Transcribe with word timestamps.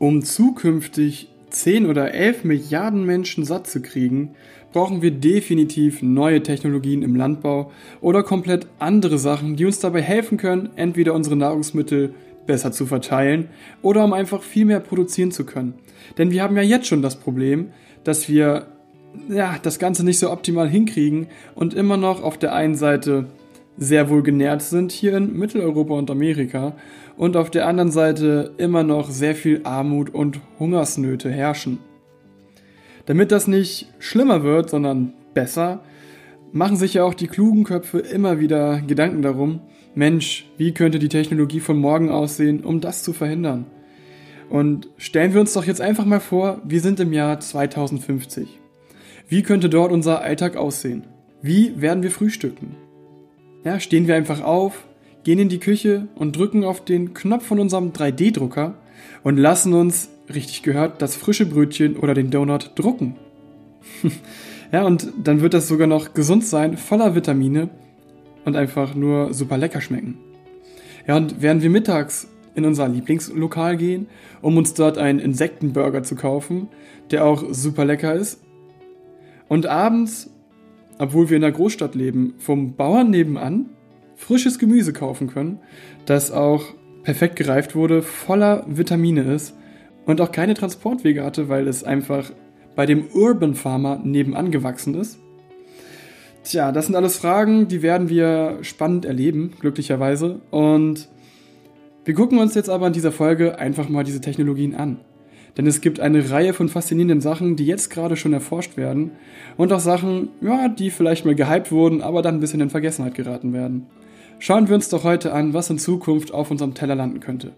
Um 0.00 0.24
zukünftig 0.24 1.28
10 1.50 1.84
oder 1.84 2.14
11 2.14 2.44
Milliarden 2.44 3.04
Menschen 3.04 3.44
satt 3.44 3.66
zu 3.66 3.82
kriegen, 3.82 4.30
brauchen 4.72 5.02
wir 5.02 5.10
definitiv 5.10 6.00
neue 6.00 6.42
Technologien 6.42 7.02
im 7.02 7.16
Landbau 7.16 7.70
oder 8.00 8.22
komplett 8.22 8.66
andere 8.78 9.18
Sachen, 9.18 9.56
die 9.56 9.66
uns 9.66 9.78
dabei 9.78 10.00
helfen 10.00 10.38
können, 10.38 10.70
entweder 10.74 11.12
unsere 11.12 11.36
Nahrungsmittel 11.36 12.14
besser 12.46 12.72
zu 12.72 12.86
verteilen 12.86 13.50
oder 13.82 14.02
um 14.02 14.14
einfach 14.14 14.42
viel 14.42 14.64
mehr 14.64 14.80
produzieren 14.80 15.32
zu 15.32 15.44
können. 15.44 15.74
Denn 16.16 16.30
wir 16.30 16.44
haben 16.44 16.56
ja 16.56 16.62
jetzt 16.62 16.86
schon 16.86 17.02
das 17.02 17.16
Problem, 17.16 17.68
dass 18.02 18.26
wir 18.26 18.68
ja, 19.28 19.58
das 19.62 19.78
Ganze 19.78 20.02
nicht 20.02 20.18
so 20.18 20.30
optimal 20.30 20.70
hinkriegen 20.70 21.26
und 21.54 21.74
immer 21.74 21.98
noch 21.98 22.22
auf 22.22 22.38
der 22.38 22.54
einen 22.54 22.74
Seite 22.74 23.26
sehr 23.80 24.10
wohl 24.10 24.22
genährt 24.22 24.62
sind 24.62 24.92
hier 24.92 25.16
in 25.16 25.36
Mitteleuropa 25.36 25.94
und 25.94 26.10
Amerika 26.10 26.76
und 27.16 27.36
auf 27.36 27.50
der 27.50 27.66
anderen 27.66 27.90
Seite 27.90 28.52
immer 28.58 28.84
noch 28.84 29.10
sehr 29.10 29.34
viel 29.34 29.62
Armut 29.64 30.14
und 30.14 30.38
Hungersnöte 30.58 31.30
herrschen. 31.30 31.78
Damit 33.06 33.32
das 33.32 33.48
nicht 33.48 33.88
schlimmer 33.98 34.44
wird, 34.44 34.68
sondern 34.70 35.14
besser, 35.32 35.82
machen 36.52 36.76
sich 36.76 36.94
ja 36.94 37.04
auch 37.04 37.14
die 37.14 37.26
klugen 37.26 37.64
Köpfe 37.64 37.98
immer 37.98 38.38
wieder 38.38 38.82
Gedanken 38.82 39.22
darum, 39.22 39.60
Mensch, 39.94 40.46
wie 40.56 40.72
könnte 40.72 40.98
die 40.98 41.08
Technologie 41.08 41.60
von 41.60 41.78
morgen 41.78 42.10
aussehen, 42.10 42.62
um 42.62 42.80
das 42.80 43.02
zu 43.02 43.12
verhindern? 43.12 43.66
Und 44.50 44.88
stellen 44.98 45.32
wir 45.32 45.40
uns 45.40 45.54
doch 45.54 45.64
jetzt 45.64 45.80
einfach 45.80 46.04
mal 46.04 46.20
vor, 46.20 46.60
wir 46.64 46.80
sind 46.80 47.00
im 47.00 47.12
Jahr 47.12 47.40
2050. 47.40 48.60
Wie 49.28 49.42
könnte 49.42 49.70
dort 49.70 49.90
unser 49.90 50.20
Alltag 50.20 50.56
aussehen? 50.56 51.04
Wie 51.40 51.80
werden 51.80 52.02
wir 52.02 52.10
frühstücken? 52.10 52.76
Ja, 53.62 53.78
stehen 53.78 54.06
wir 54.06 54.14
einfach 54.14 54.40
auf, 54.42 54.86
gehen 55.22 55.38
in 55.38 55.50
die 55.50 55.60
Küche 55.60 56.08
und 56.14 56.36
drücken 56.36 56.64
auf 56.64 56.82
den 56.82 57.12
Knopf 57.12 57.44
von 57.44 57.60
unserem 57.60 57.92
3D-Drucker 57.92 58.74
und 59.22 59.36
lassen 59.36 59.74
uns, 59.74 60.08
richtig 60.32 60.62
gehört, 60.62 61.02
das 61.02 61.16
frische 61.16 61.44
Brötchen 61.44 61.96
oder 61.96 62.14
den 62.14 62.30
Donut 62.30 62.72
drucken. 62.76 63.16
ja, 64.72 64.84
und 64.84 65.08
dann 65.22 65.42
wird 65.42 65.52
das 65.52 65.68
sogar 65.68 65.86
noch 65.86 66.14
gesund 66.14 66.44
sein, 66.44 66.76
voller 66.76 67.14
Vitamine 67.14 67.68
und 68.44 68.56
einfach 68.56 68.94
nur 68.94 69.34
super 69.34 69.58
lecker 69.58 69.80
schmecken. 69.80 70.16
Ja, 71.06 71.16
und 71.16 71.42
während 71.42 71.62
wir 71.62 71.70
mittags 71.70 72.28
in 72.54 72.64
unser 72.64 72.88
Lieblingslokal 72.88 73.76
gehen, 73.76 74.06
um 74.40 74.56
uns 74.56 74.72
dort 74.72 74.96
einen 74.96 75.18
Insektenburger 75.18 76.02
zu 76.02 76.14
kaufen, 76.14 76.68
der 77.10 77.26
auch 77.26 77.44
super 77.50 77.84
lecker 77.84 78.14
ist, 78.14 78.40
und 79.48 79.66
abends, 79.66 80.30
obwohl 81.00 81.30
wir 81.30 81.36
in 81.36 81.42
der 81.42 81.52
Großstadt 81.52 81.94
leben, 81.94 82.34
vom 82.38 82.76
Bauern 82.76 83.08
nebenan 83.10 83.70
frisches 84.16 84.58
Gemüse 84.58 84.92
kaufen 84.92 85.28
können, 85.28 85.58
das 86.04 86.30
auch 86.30 86.62
perfekt 87.02 87.36
gereift 87.36 87.74
wurde, 87.74 88.02
voller 88.02 88.66
Vitamine 88.68 89.22
ist 89.22 89.54
und 90.04 90.20
auch 90.20 90.30
keine 90.30 90.52
Transportwege 90.52 91.24
hatte, 91.24 91.48
weil 91.48 91.66
es 91.68 91.84
einfach 91.84 92.30
bei 92.76 92.84
dem 92.84 93.06
Urban 93.14 93.54
Farmer 93.54 93.98
nebenan 94.04 94.50
gewachsen 94.50 94.94
ist. 94.94 95.18
Tja, 96.44 96.70
das 96.70 96.86
sind 96.86 96.94
alles 96.94 97.16
Fragen, 97.16 97.66
die 97.68 97.80
werden 97.80 98.10
wir 98.10 98.58
spannend 98.60 99.06
erleben, 99.06 99.54
glücklicherweise. 99.58 100.42
Und 100.50 101.08
wir 102.04 102.12
gucken 102.12 102.38
uns 102.38 102.54
jetzt 102.54 102.68
aber 102.68 102.86
in 102.88 102.92
dieser 102.92 103.12
Folge 103.12 103.58
einfach 103.58 103.88
mal 103.88 104.04
diese 104.04 104.20
Technologien 104.20 104.74
an. 104.74 105.00
Denn 105.56 105.66
es 105.66 105.80
gibt 105.80 106.00
eine 106.00 106.30
Reihe 106.30 106.52
von 106.52 106.68
faszinierenden 106.68 107.20
Sachen, 107.20 107.56
die 107.56 107.66
jetzt 107.66 107.90
gerade 107.90 108.16
schon 108.16 108.32
erforscht 108.32 108.76
werden. 108.76 109.12
Und 109.56 109.72
auch 109.72 109.80
Sachen, 109.80 110.28
ja, 110.40 110.68
die 110.68 110.90
vielleicht 110.90 111.24
mal 111.24 111.34
gehypt 111.34 111.72
wurden, 111.72 112.02
aber 112.02 112.22
dann 112.22 112.36
ein 112.36 112.40
bisschen 112.40 112.60
in 112.60 112.70
Vergessenheit 112.70 113.14
geraten 113.14 113.52
werden. 113.52 113.86
Schauen 114.38 114.68
wir 114.68 114.74
uns 114.74 114.88
doch 114.88 115.04
heute 115.04 115.32
an, 115.32 115.52
was 115.52 115.70
in 115.70 115.78
Zukunft 115.78 116.32
auf 116.32 116.50
unserem 116.50 116.74
Teller 116.74 116.94
landen 116.94 117.20
könnte. 117.20 117.52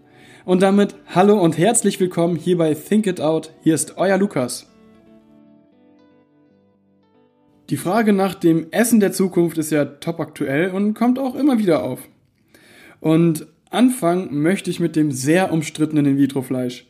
Und 0.45 0.61
damit 0.61 0.95
hallo 1.07 1.39
und 1.39 1.57
herzlich 1.57 1.99
willkommen 1.99 2.35
hier 2.35 2.57
bei 2.57 2.73
Think 2.73 3.07
It 3.07 3.21
Out. 3.21 3.53
Hier 3.61 3.75
ist 3.75 3.97
euer 3.97 4.17
Lukas. 4.17 4.67
Die 7.69 7.77
Frage 7.77 8.11
nach 8.11 8.35
dem 8.35 8.67
Essen 8.71 8.99
der 8.99 9.13
Zukunft 9.13 9.57
ist 9.57 9.71
ja 9.71 9.85
top 9.85 10.19
aktuell 10.19 10.71
und 10.71 10.93
kommt 10.95 11.17
auch 11.17 11.35
immer 11.35 11.59
wieder 11.59 11.83
auf. 11.83 12.01
Und 12.99 13.47
anfangen 13.69 14.41
möchte 14.41 14.69
ich 14.69 14.81
mit 14.81 14.97
dem 14.97 15.11
sehr 15.11 15.53
umstrittenen 15.53 16.05
In-vitro-Fleisch. 16.05 16.87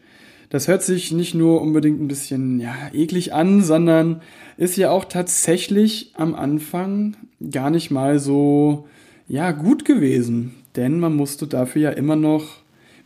Das 0.53 0.67
hört 0.67 0.83
sich 0.83 1.11
nicht 1.11 1.33
nur 1.33 1.63
unbedingt 1.63 1.99
ein 1.99 2.07
bisschen 2.07 2.59
ja, 2.59 2.75
eklig 2.93 3.33
an, 3.33 3.63
sondern 3.63 4.21
ist 4.55 4.77
ja 4.77 4.91
auch 4.91 5.03
tatsächlich 5.03 6.11
am 6.13 6.35
Anfang 6.35 7.15
gar 7.49 7.71
nicht 7.71 7.89
mal 7.89 8.19
so 8.19 8.87
ja, 9.27 9.51
gut 9.51 9.83
gewesen. 9.83 10.53
Denn 10.75 10.99
man 10.99 11.15
musste 11.15 11.47
dafür 11.47 11.81
ja 11.81 11.89
immer 11.89 12.15
noch, 12.15 12.57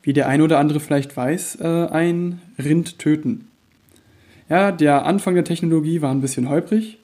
wie 0.03 0.11
der 0.11 0.27
ein 0.27 0.41
oder 0.41 0.59
andere 0.59 0.81
vielleicht 0.81 1.15
weiß, 1.15 1.61
äh, 1.61 1.87
ein 1.89 2.41
Rind 2.59 2.99
töten. 2.99 3.47
Ja, 4.49 4.73
der 4.73 5.05
Anfang 5.05 5.33
der 5.33 5.45
Technologie 5.45 6.01
war 6.01 6.11
ein 6.11 6.19
bisschen 6.19 6.49
holprig, 6.49 6.97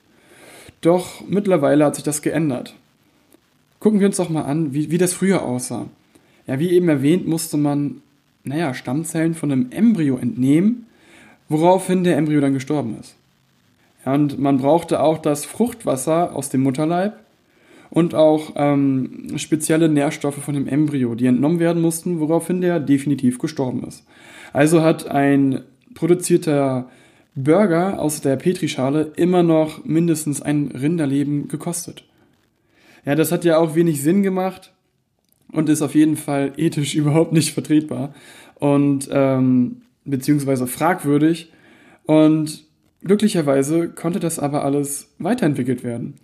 doch 0.81 1.25
mittlerweile 1.25 1.85
hat 1.85 1.95
sich 1.95 2.03
das 2.03 2.21
geändert. 2.21 2.75
Gucken 3.79 4.01
wir 4.01 4.07
uns 4.07 4.17
doch 4.17 4.29
mal 4.29 4.43
an, 4.43 4.73
wie, 4.73 4.91
wie 4.91 4.97
das 4.97 5.13
früher 5.13 5.43
aussah. 5.43 5.85
Ja, 6.47 6.59
wie 6.59 6.71
eben 6.71 6.89
erwähnt, 6.89 7.29
musste 7.29 7.55
man 7.55 8.01
naja, 8.43 8.73
Stammzellen 8.73 9.33
von 9.33 9.51
einem 9.51 9.71
Embryo 9.71 10.17
entnehmen, 10.17 10.87
woraufhin 11.49 12.03
der 12.03 12.17
Embryo 12.17 12.41
dann 12.41 12.53
gestorben 12.53 12.97
ist. 12.99 13.15
Und 14.05 14.39
man 14.39 14.57
brauchte 14.57 15.01
auch 15.01 15.17
das 15.17 15.45
Fruchtwasser 15.45 16.35
aus 16.35 16.49
dem 16.49 16.61
Mutterleib 16.61 17.17
und 17.89 18.15
auch 18.15 18.53
ähm, 18.55 19.37
spezielle 19.37 19.87
Nährstoffe 19.87 20.43
von 20.43 20.55
dem 20.55 20.67
Embryo, 20.67 21.15
die 21.15 21.27
entnommen 21.27 21.59
werden 21.59 21.81
mussten, 21.81 22.19
woraufhin 22.19 22.59
der 22.59 22.79
definitiv 22.79 23.39
gestorben 23.39 23.83
ist. 23.87 24.03
Also 24.51 24.81
hat 24.81 25.07
ein 25.07 25.61
produzierter 25.93 26.89
Burger 27.35 27.99
aus 27.99 28.21
der 28.21 28.35
Petrischale 28.35 29.11
immer 29.15 29.43
noch 29.43 29.85
mindestens 29.85 30.41
ein 30.41 30.71
Rinderleben 30.73 31.47
gekostet. 31.47 32.03
Ja, 33.05 33.15
das 33.15 33.31
hat 33.31 33.45
ja 33.45 33.57
auch 33.57 33.75
wenig 33.75 34.01
Sinn 34.01 34.23
gemacht, 34.23 34.71
und 35.53 35.69
ist 35.69 35.81
auf 35.81 35.95
jeden 35.95 36.17
Fall 36.17 36.53
ethisch 36.57 36.95
überhaupt 36.95 37.33
nicht 37.33 37.53
vertretbar 37.53 38.13
und 38.55 39.09
ähm, 39.11 39.83
beziehungsweise 40.05 40.67
fragwürdig. 40.67 41.51
Und 42.05 42.65
glücklicherweise 43.03 43.89
konnte 43.89 44.19
das 44.19 44.39
aber 44.39 44.65
alles 44.65 45.13
weiterentwickelt 45.19 45.83
werden. 45.83 46.15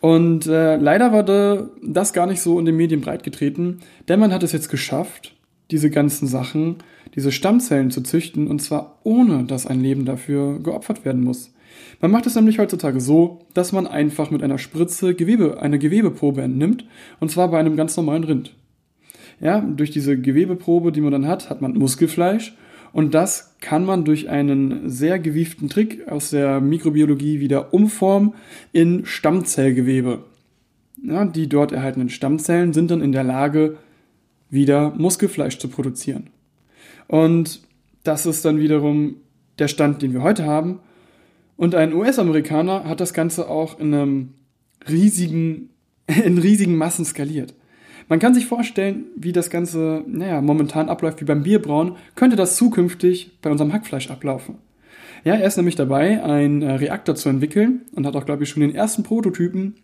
Und 0.00 0.46
äh, 0.46 0.76
leider 0.76 1.12
war 1.12 1.22
da 1.22 1.68
das 1.82 2.12
gar 2.12 2.26
nicht 2.26 2.42
so 2.42 2.58
in 2.58 2.66
den 2.66 2.76
Medien 2.76 3.00
breitgetreten, 3.00 3.80
denn 4.08 4.20
man 4.20 4.32
hat 4.32 4.42
es 4.42 4.52
jetzt 4.52 4.68
geschafft, 4.68 5.34
diese 5.70 5.90
ganzen 5.90 6.28
Sachen, 6.28 6.76
diese 7.14 7.32
Stammzellen 7.32 7.90
zu 7.90 8.02
züchten, 8.02 8.46
und 8.46 8.60
zwar 8.60 8.98
ohne, 9.04 9.44
dass 9.44 9.66
ein 9.66 9.80
Leben 9.80 10.04
dafür 10.04 10.60
geopfert 10.60 11.04
werden 11.04 11.24
muss. 11.24 11.52
Man 12.00 12.10
macht 12.10 12.26
es 12.26 12.34
nämlich 12.34 12.58
heutzutage 12.58 13.00
so, 13.00 13.40
dass 13.54 13.72
man 13.72 13.86
einfach 13.86 14.30
mit 14.30 14.42
einer 14.42 14.58
Spritze 14.58 15.14
Gewebe, 15.14 15.60
eine 15.60 15.78
Gewebeprobe 15.78 16.42
entnimmt, 16.42 16.84
und 17.20 17.30
zwar 17.30 17.50
bei 17.50 17.58
einem 17.58 17.76
ganz 17.76 17.96
normalen 17.96 18.24
Rind. 18.24 18.54
Ja, 19.40 19.60
durch 19.60 19.90
diese 19.90 20.18
Gewebeprobe, 20.18 20.92
die 20.92 21.00
man 21.00 21.12
dann 21.12 21.26
hat, 21.26 21.50
hat 21.50 21.60
man 21.60 21.74
Muskelfleisch 21.74 22.54
und 22.92 23.14
das 23.14 23.56
kann 23.60 23.84
man 23.84 24.04
durch 24.04 24.30
einen 24.30 24.88
sehr 24.88 25.18
gewieften 25.18 25.68
Trick 25.68 26.08
aus 26.08 26.30
der 26.30 26.60
Mikrobiologie 26.60 27.40
wieder 27.40 27.74
umformen 27.74 28.34
in 28.72 29.04
Stammzellgewebe. 29.04 30.24
Ja, 31.02 31.26
die 31.26 31.48
dort 31.48 31.72
erhaltenen 31.72 32.08
Stammzellen 32.08 32.72
sind 32.72 32.90
dann 32.90 33.02
in 33.02 33.12
der 33.12 33.24
Lage, 33.24 33.76
wieder 34.48 34.94
Muskelfleisch 34.96 35.58
zu 35.58 35.68
produzieren. 35.68 36.30
Und 37.08 37.60
das 38.02 38.24
ist 38.24 38.44
dann 38.44 38.60
wiederum 38.60 39.16
der 39.58 39.68
Stand, 39.68 40.02
den 40.02 40.12
wir 40.12 40.22
heute 40.22 40.46
haben. 40.46 40.80
Und 41.56 41.74
ein 41.74 41.94
US-Amerikaner 41.94 42.84
hat 42.84 43.00
das 43.00 43.14
Ganze 43.14 43.48
auch 43.48 43.78
in 43.78 43.94
einem 43.94 44.34
riesigen, 44.88 45.70
in 46.06 46.38
riesigen 46.38 46.76
Massen 46.76 47.04
skaliert. 47.04 47.54
Man 48.08 48.20
kann 48.20 48.34
sich 48.34 48.46
vorstellen, 48.46 49.06
wie 49.16 49.32
das 49.32 49.50
Ganze, 49.50 50.04
naja, 50.06 50.40
momentan 50.40 50.88
abläuft 50.88 51.20
wie 51.20 51.24
beim 51.24 51.42
Bierbrauen, 51.42 51.96
könnte 52.14 52.36
das 52.36 52.56
zukünftig 52.56 53.32
bei 53.42 53.50
unserem 53.50 53.72
Hackfleisch 53.72 54.10
ablaufen. 54.10 54.58
Ja, 55.24 55.34
er 55.34 55.46
ist 55.46 55.56
nämlich 55.56 55.74
dabei, 55.74 56.22
einen 56.22 56.62
äh, 56.62 56.72
Reaktor 56.74 57.16
zu 57.16 57.28
entwickeln 57.28 57.80
und 57.96 58.06
hat 58.06 58.14
auch, 58.14 58.24
glaube 58.24 58.44
ich, 58.44 58.50
schon 58.50 58.60
den 58.60 58.74
ersten 58.74 59.02
Prototypen, 59.02 59.74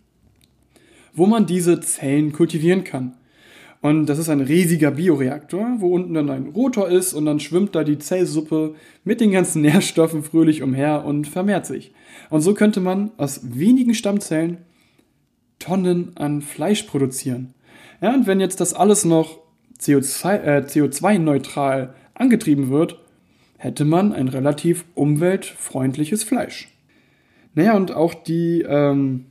wo 1.13 1.25
man 1.25 1.45
diese 1.45 1.81
Zellen 1.81 2.31
kultivieren 2.31 2.85
kann. 2.85 3.15
Und 3.83 4.05
das 4.05 4.17
ist 4.17 4.29
ein 4.29 4.39
riesiger 4.39 4.91
Bioreaktor, 4.91 5.75
wo 5.79 5.93
unten 5.93 6.13
dann 6.13 6.29
ein 6.29 6.47
Rotor 6.55 6.87
ist 6.87 7.13
und 7.13 7.25
dann 7.25 7.41
schwimmt 7.41 7.75
da 7.75 7.83
die 7.83 7.99
Zellsuppe 7.99 8.75
mit 9.03 9.19
den 9.19 9.33
ganzen 9.33 9.61
Nährstoffen 9.61 10.23
fröhlich 10.23 10.63
umher 10.63 11.03
und 11.03 11.27
vermehrt 11.27 11.65
sich. 11.65 11.93
Und 12.29 12.39
so 12.39 12.53
könnte 12.53 12.79
man 12.79 13.11
aus 13.17 13.41
wenigen 13.43 13.93
Stammzellen 13.93 14.59
Tonnen 15.59 16.13
an 16.15 16.41
Fleisch 16.41 16.83
produzieren. 16.83 17.55
Ja, 17.99 18.13
und 18.13 18.25
wenn 18.25 18.39
jetzt 18.39 18.61
das 18.61 18.73
alles 18.73 19.03
noch 19.03 19.39
CO2, 19.81 20.33
äh, 20.37 20.65
CO2-neutral 20.65 21.93
angetrieben 22.13 22.69
wird, 22.69 23.01
hätte 23.57 23.83
man 23.83 24.13
ein 24.13 24.29
relativ 24.29 24.85
umweltfreundliches 24.95 26.23
Fleisch. 26.23 26.69
Naja, 27.53 27.75
und 27.75 27.93
auch 27.93 28.13
die 28.13 28.61
ähm, 28.61 29.25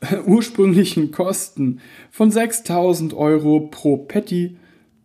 ursprünglichen 0.26 1.10
Kosten 1.10 1.80
von 2.10 2.30
6000 2.30 3.14
Euro 3.14 3.60
pro 3.60 3.96
Patty 3.96 4.56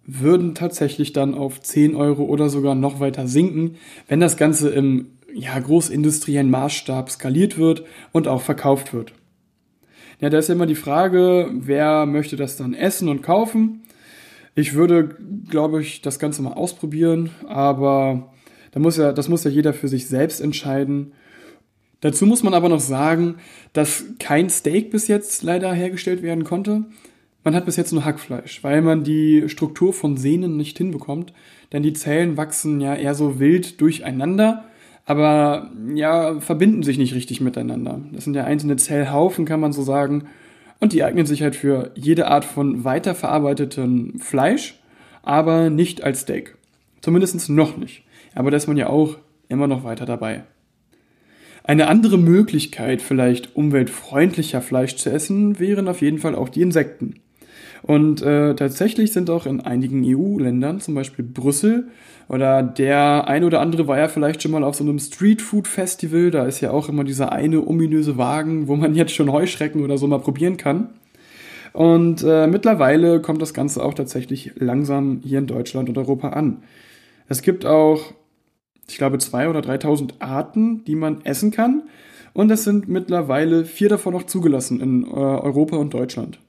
würden 0.05 0.55
tatsächlich 0.55 1.13
dann 1.13 1.35
auf 1.35 1.61
10 1.61 1.95
Euro 1.95 2.23
oder 2.23 2.49
sogar 2.49 2.75
noch 2.75 2.99
weiter 2.99 3.27
sinken, 3.27 3.77
wenn 4.07 4.19
das 4.19 4.35
Ganze 4.35 4.69
im 4.69 5.07
ja, 5.33 5.57
großindustriellen 5.57 6.49
Maßstab 6.49 7.09
skaliert 7.09 7.57
wird 7.57 7.83
und 8.11 8.27
auch 8.27 8.41
verkauft 8.41 8.93
wird. 8.93 9.13
Ja, 10.19 10.29
da 10.29 10.37
ist 10.37 10.49
ja 10.49 10.55
immer 10.55 10.65
die 10.65 10.75
Frage, 10.75 11.49
wer 11.53 12.05
möchte 12.05 12.35
das 12.35 12.57
dann 12.57 12.73
essen 12.73 13.07
und 13.09 13.23
kaufen? 13.23 13.81
Ich 14.53 14.73
würde, 14.73 15.15
glaube 15.49 15.81
ich, 15.81 16.01
das 16.01 16.19
Ganze 16.19 16.41
mal 16.41 16.53
ausprobieren, 16.53 17.29
aber 17.47 18.33
da 18.71 18.79
muss 18.79 18.97
ja, 18.97 19.13
das 19.13 19.29
muss 19.29 19.45
ja 19.45 19.51
jeder 19.51 19.73
für 19.73 19.87
sich 19.87 20.07
selbst 20.07 20.41
entscheiden. 20.41 21.13
Dazu 22.01 22.25
muss 22.25 22.43
man 22.43 22.53
aber 22.53 22.67
noch 22.67 22.79
sagen, 22.79 23.35
dass 23.73 24.05
kein 24.19 24.49
Steak 24.49 24.91
bis 24.91 25.07
jetzt 25.07 25.43
leider 25.43 25.71
hergestellt 25.71 26.23
werden 26.23 26.43
konnte. 26.43 26.85
Man 27.43 27.55
hat 27.55 27.65
bis 27.65 27.75
jetzt 27.75 27.93
nur 27.93 28.05
Hackfleisch, 28.05 28.63
weil 28.63 28.81
man 28.81 29.03
die 29.03 29.49
Struktur 29.49 29.93
von 29.93 30.17
Sehnen 30.17 30.57
nicht 30.57 30.77
hinbekommt, 30.77 31.33
denn 31.71 31.83
die 31.83 31.93
Zellen 31.93 32.37
wachsen 32.37 32.81
ja 32.81 32.95
eher 32.95 33.15
so 33.15 33.39
wild 33.39 33.81
durcheinander, 33.81 34.65
aber 35.05 35.71
ja, 35.93 36.39
verbinden 36.39 36.83
sich 36.83 36.97
nicht 36.97 37.15
richtig 37.15 37.41
miteinander. 37.41 38.01
Das 38.11 38.25
sind 38.25 38.35
ja 38.35 38.43
einzelne 38.43 38.75
Zellhaufen, 38.75 39.45
kann 39.45 39.59
man 39.59 39.73
so 39.73 39.81
sagen, 39.81 40.25
und 40.79 40.93
die 40.93 41.03
eignen 41.03 41.25
sich 41.25 41.43
halt 41.43 41.55
für 41.55 41.91
jede 41.95 42.27
Art 42.27 42.45
von 42.45 42.83
weiterverarbeitetem 42.83 44.19
Fleisch, 44.19 44.79
aber 45.21 45.69
nicht 45.69 46.03
als 46.03 46.21
Steak. 46.21 46.57
Zumindest 47.01 47.49
noch 47.49 47.77
nicht. 47.77 48.03
Aber 48.33 48.51
da 48.51 48.57
ist 48.57 48.67
man 48.67 48.77
ja 48.77 48.87
auch 48.87 49.17
immer 49.47 49.67
noch 49.67 49.83
weiter 49.83 50.05
dabei. 50.05 50.43
Eine 51.63 51.87
andere 51.87 52.17
Möglichkeit, 52.17 53.01
vielleicht 53.01 53.55
umweltfreundlicher 53.55 54.61
Fleisch 54.61 54.95
zu 54.95 55.09
essen, 55.11 55.59
wären 55.59 55.87
auf 55.87 56.01
jeden 56.01 56.17
Fall 56.17 56.35
auch 56.35 56.49
die 56.49 56.61
Insekten. 56.61 57.15
Und 57.83 58.21
äh, 58.21 58.55
tatsächlich 58.55 59.11
sind 59.11 59.29
auch 59.29 59.45
in 59.45 59.61
einigen 59.61 60.03
EU-Ländern, 60.05 60.79
zum 60.79 60.95
Beispiel 60.95 61.25
Brüssel, 61.25 61.87
oder 62.29 62.63
der 62.63 63.27
ein 63.27 63.43
oder 63.43 63.59
andere 63.59 63.87
war 63.87 63.97
ja 63.97 64.07
vielleicht 64.07 64.41
schon 64.41 64.51
mal 64.51 64.63
auf 64.63 64.75
so 64.75 64.83
einem 64.83 64.99
Streetfood-Festival, 64.99 66.31
da 66.31 66.45
ist 66.45 66.61
ja 66.61 66.71
auch 66.71 66.87
immer 66.87 67.03
dieser 67.03 67.31
eine 67.31 67.65
ominöse 67.67 68.17
Wagen, 68.17 68.67
wo 68.67 68.75
man 68.75 68.95
jetzt 68.95 69.13
schon 69.13 69.31
Heuschrecken 69.31 69.83
oder 69.83 69.97
so 69.97 70.07
mal 70.07 70.19
probieren 70.19 70.57
kann. 70.57 70.89
Und 71.73 72.23
äh, 72.23 72.47
mittlerweile 72.47 73.21
kommt 73.21 73.41
das 73.41 73.53
Ganze 73.53 73.83
auch 73.83 73.93
tatsächlich 73.93 74.51
langsam 74.55 75.21
hier 75.23 75.39
in 75.39 75.47
Deutschland 75.47 75.89
und 75.89 75.97
Europa 75.97 76.29
an. 76.29 76.63
Es 77.27 77.41
gibt 77.41 77.65
auch, 77.65 78.13
ich 78.87 78.97
glaube, 78.97 79.17
zwei 79.19 79.49
oder 79.49 79.59
3.000 79.59 80.19
Arten, 80.19 80.83
die 80.85 80.95
man 80.95 81.23
essen 81.23 81.51
kann. 81.51 81.83
Und 82.33 82.51
es 82.51 82.63
sind 82.63 82.87
mittlerweile 82.87 83.65
vier 83.65 83.89
davon 83.89 84.13
noch 84.13 84.23
zugelassen 84.23 84.79
in 84.79 85.03
äh, 85.03 85.09
Europa 85.09 85.77
und 85.77 85.93
Deutschland. 85.93 86.39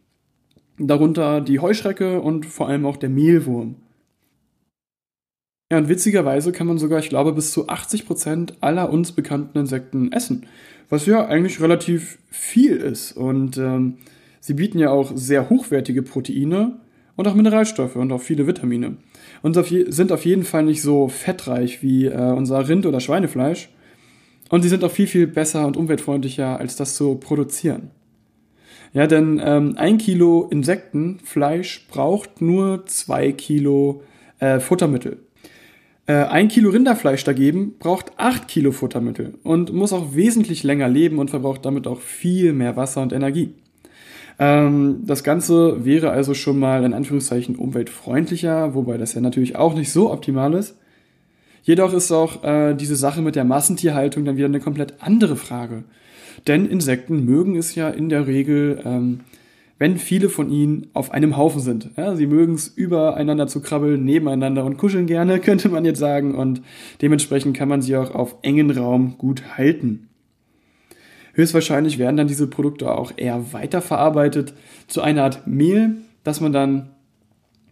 Darunter 0.79 1.41
die 1.41 1.59
Heuschrecke 1.59 2.21
und 2.21 2.47
vor 2.47 2.69
allem 2.69 2.87
auch 2.87 2.97
der 2.97 3.09
Mehlwurm. 3.09 3.77
Ja, 5.73 5.79
und 5.79 5.89
witzigerweise 5.89 6.53
kann 6.53 6.67
man 6.67 6.79
sogar, 6.79 6.99
ich 6.99 7.09
glaube, 7.09 7.33
bis 7.33 7.51
zu 7.51 7.69
80 7.69 8.07
Prozent 8.07 8.55
aller 8.61 8.91
uns 8.91 9.13
bekannten 9.13 9.59
Insekten 9.59 10.13
essen. 10.13 10.47
Was 10.89 11.07
ja 11.07 11.27
eigentlich 11.27 11.61
relativ 11.61 12.19
viel 12.31 12.77
ist. 12.77 13.13
Und 13.13 13.57
ähm, 13.57 13.97
sie 14.41 14.55
bieten 14.55 14.79
ja 14.79 14.91
auch 14.91 15.13
sehr 15.15 15.49
hochwertige 15.49 16.03
Proteine 16.03 16.79
und 17.17 17.29
auch 17.29 17.35
Mineralstoffe 17.35 17.97
und 17.97 18.13
auch 18.13 18.21
viele 18.21 18.47
Vitamine. 18.47 18.97
Und 19.43 19.55
sind 19.55 20.13
auf 20.13 20.25
jeden 20.25 20.45
Fall 20.45 20.65
nicht 20.65 20.83
so 20.83 21.09
fettreich 21.09 21.83
wie 21.83 22.07
äh, 22.07 22.33
unser 22.33 22.69
Rind- 22.69 22.87
oder 22.87 23.01
Schweinefleisch. 23.01 23.69
Und 24.51 24.63
sie 24.63 24.69
sind 24.69 24.85
auch 24.85 24.91
viel, 24.91 25.07
viel 25.07 25.27
besser 25.27 25.67
und 25.67 25.77
umweltfreundlicher, 25.77 26.59
als 26.59 26.77
das 26.77 26.97
zu 26.97 27.17
produzieren. 27.17 27.91
Ja, 28.93 29.07
denn 29.07 29.41
ähm, 29.43 29.75
ein 29.77 29.97
Kilo 29.97 30.49
Insektenfleisch 30.51 31.87
braucht 31.91 32.43
nur 32.43 32.85
zwei 32.87 33.33
Kilo 33.33 34.03
äh, 34.39 34.61
Futtermittel. 34.61 35.19
Äh, 36.07 36.15
ein 36.25 36.49
Kilo 36.49 36.71
Rinderfleisch 36.71 37.25
dagegen 37.25 37.79
braucht 37.79 38.13
acht 38.19 38.49
Kilo 38.49 38.73
Futtermittel 38.73 39.39
und 39.45 39.73
muss 39.73 39.95
auch 39.95 40.15
wesentlich 40.15 40.63
länger 40.63 40.89
leben 40.89 41.19
und 41.19 41.31
verbraucht 41.31 41.65
damit 41.65 41.87
auch 41.87 42.01
viel 42.01 42.53
mehr 42.53 42.77
Wasser 42.77 43.01
und 43.01 43.13
Energie. 43.13 43.55
Ähm, 44.39 45.03
das 45.05 45.25
Ganze 45.25 45.85
wäre 45.85 46.11
also 46.11 46.35
schon 46.35 46.59
mal 46.59 46.85
in 46.85 46.95
Anführungszeichen 46.95 47.57
umweltfreundlicher, 47.57 48.75
wobei 48.75 48.99
das 48.99 49.15
ja 49.15 49.21
natürlich 49.21 49.57
auch 49.57 49.75
nicht 49.75 49.93
so 49.93 50.11
optimal 50.11 50.55
ist. 50.55 50.77
Jedoch 51.63 51.93
ist 51.93 52.11
auch 52.11 52.43
äh, 52.43 52.75
diese 52.75 52.97
Sache 52.97 53.23
mit 53.23 53.37
der 53.37 53.45
Massentierhaltung 53.45 54.25
dann 54.25 54.37
wieder 54.37 54.47
eine 54.47 54.61
komplett 54.61 54.95
andere 55.01 55.37
Frage. 55.37 55.85
Denn 56.47 56.67
Insekten 56.67 57.25
mögen 57.25 57.57
es 57.57 57.75
ja 57.75 57.89
in 57.89 58.09
der 58.09 58.27
Regel, 58.27 58.83
ähm, 58.85 59.21
wenn 59.79 59.97
viele 59.97 60.29
von 60.29 60.51
ihnen 60.51 60.89
auf 60.93 61.13
einem 61.13 61.37
Haufen 61.37 61.61
sind. 61.61 61.91
Ja, 61.97 62.17
sie 62.17 62.27
mögen 62.27 62.55
es 62.55 62.69
übereinander 62.69 63.47
zu 63.47 63.61
krabbeln, 63.61 64.05
nebeneinander 64.05 64.65
und 64.65 64.77
kuscheln 64.77 65.07
gerne, 65.07 65.39
könnte 65.41 65.69
man 65.69 65.85
jetzt 65.85 65.99
sagen. 65.99 66.35
Und 66.35 66.63
dementsprechend 67.01 67.57
kann 67.57 67.69
man 67.69 67.83
sie 67.83 67.97
auch 67.97 68.15
auf 68.15 68.37
engen 68.43 68.71
Raum 68.71 69.19
gut 69.19 69.57
halten. 69.57 70.09
Höchstwahrscheinlich 71.35 71.99
werden 71.99 72.17
dann 72.17 72.29
diese 72.29 72.47
Produkte 72.47 72.91
auch 72.93 73.13
eher 73.17 73.53
weiterverarbeitet 73.53 74.55
zu 74.87 75.01
einer 75.01 75.25
Art 75.25 75.47
Mehl, 75.47 75.97
dass 76.25 76.41
man 76.41 76.53
dann, 76.53 76.91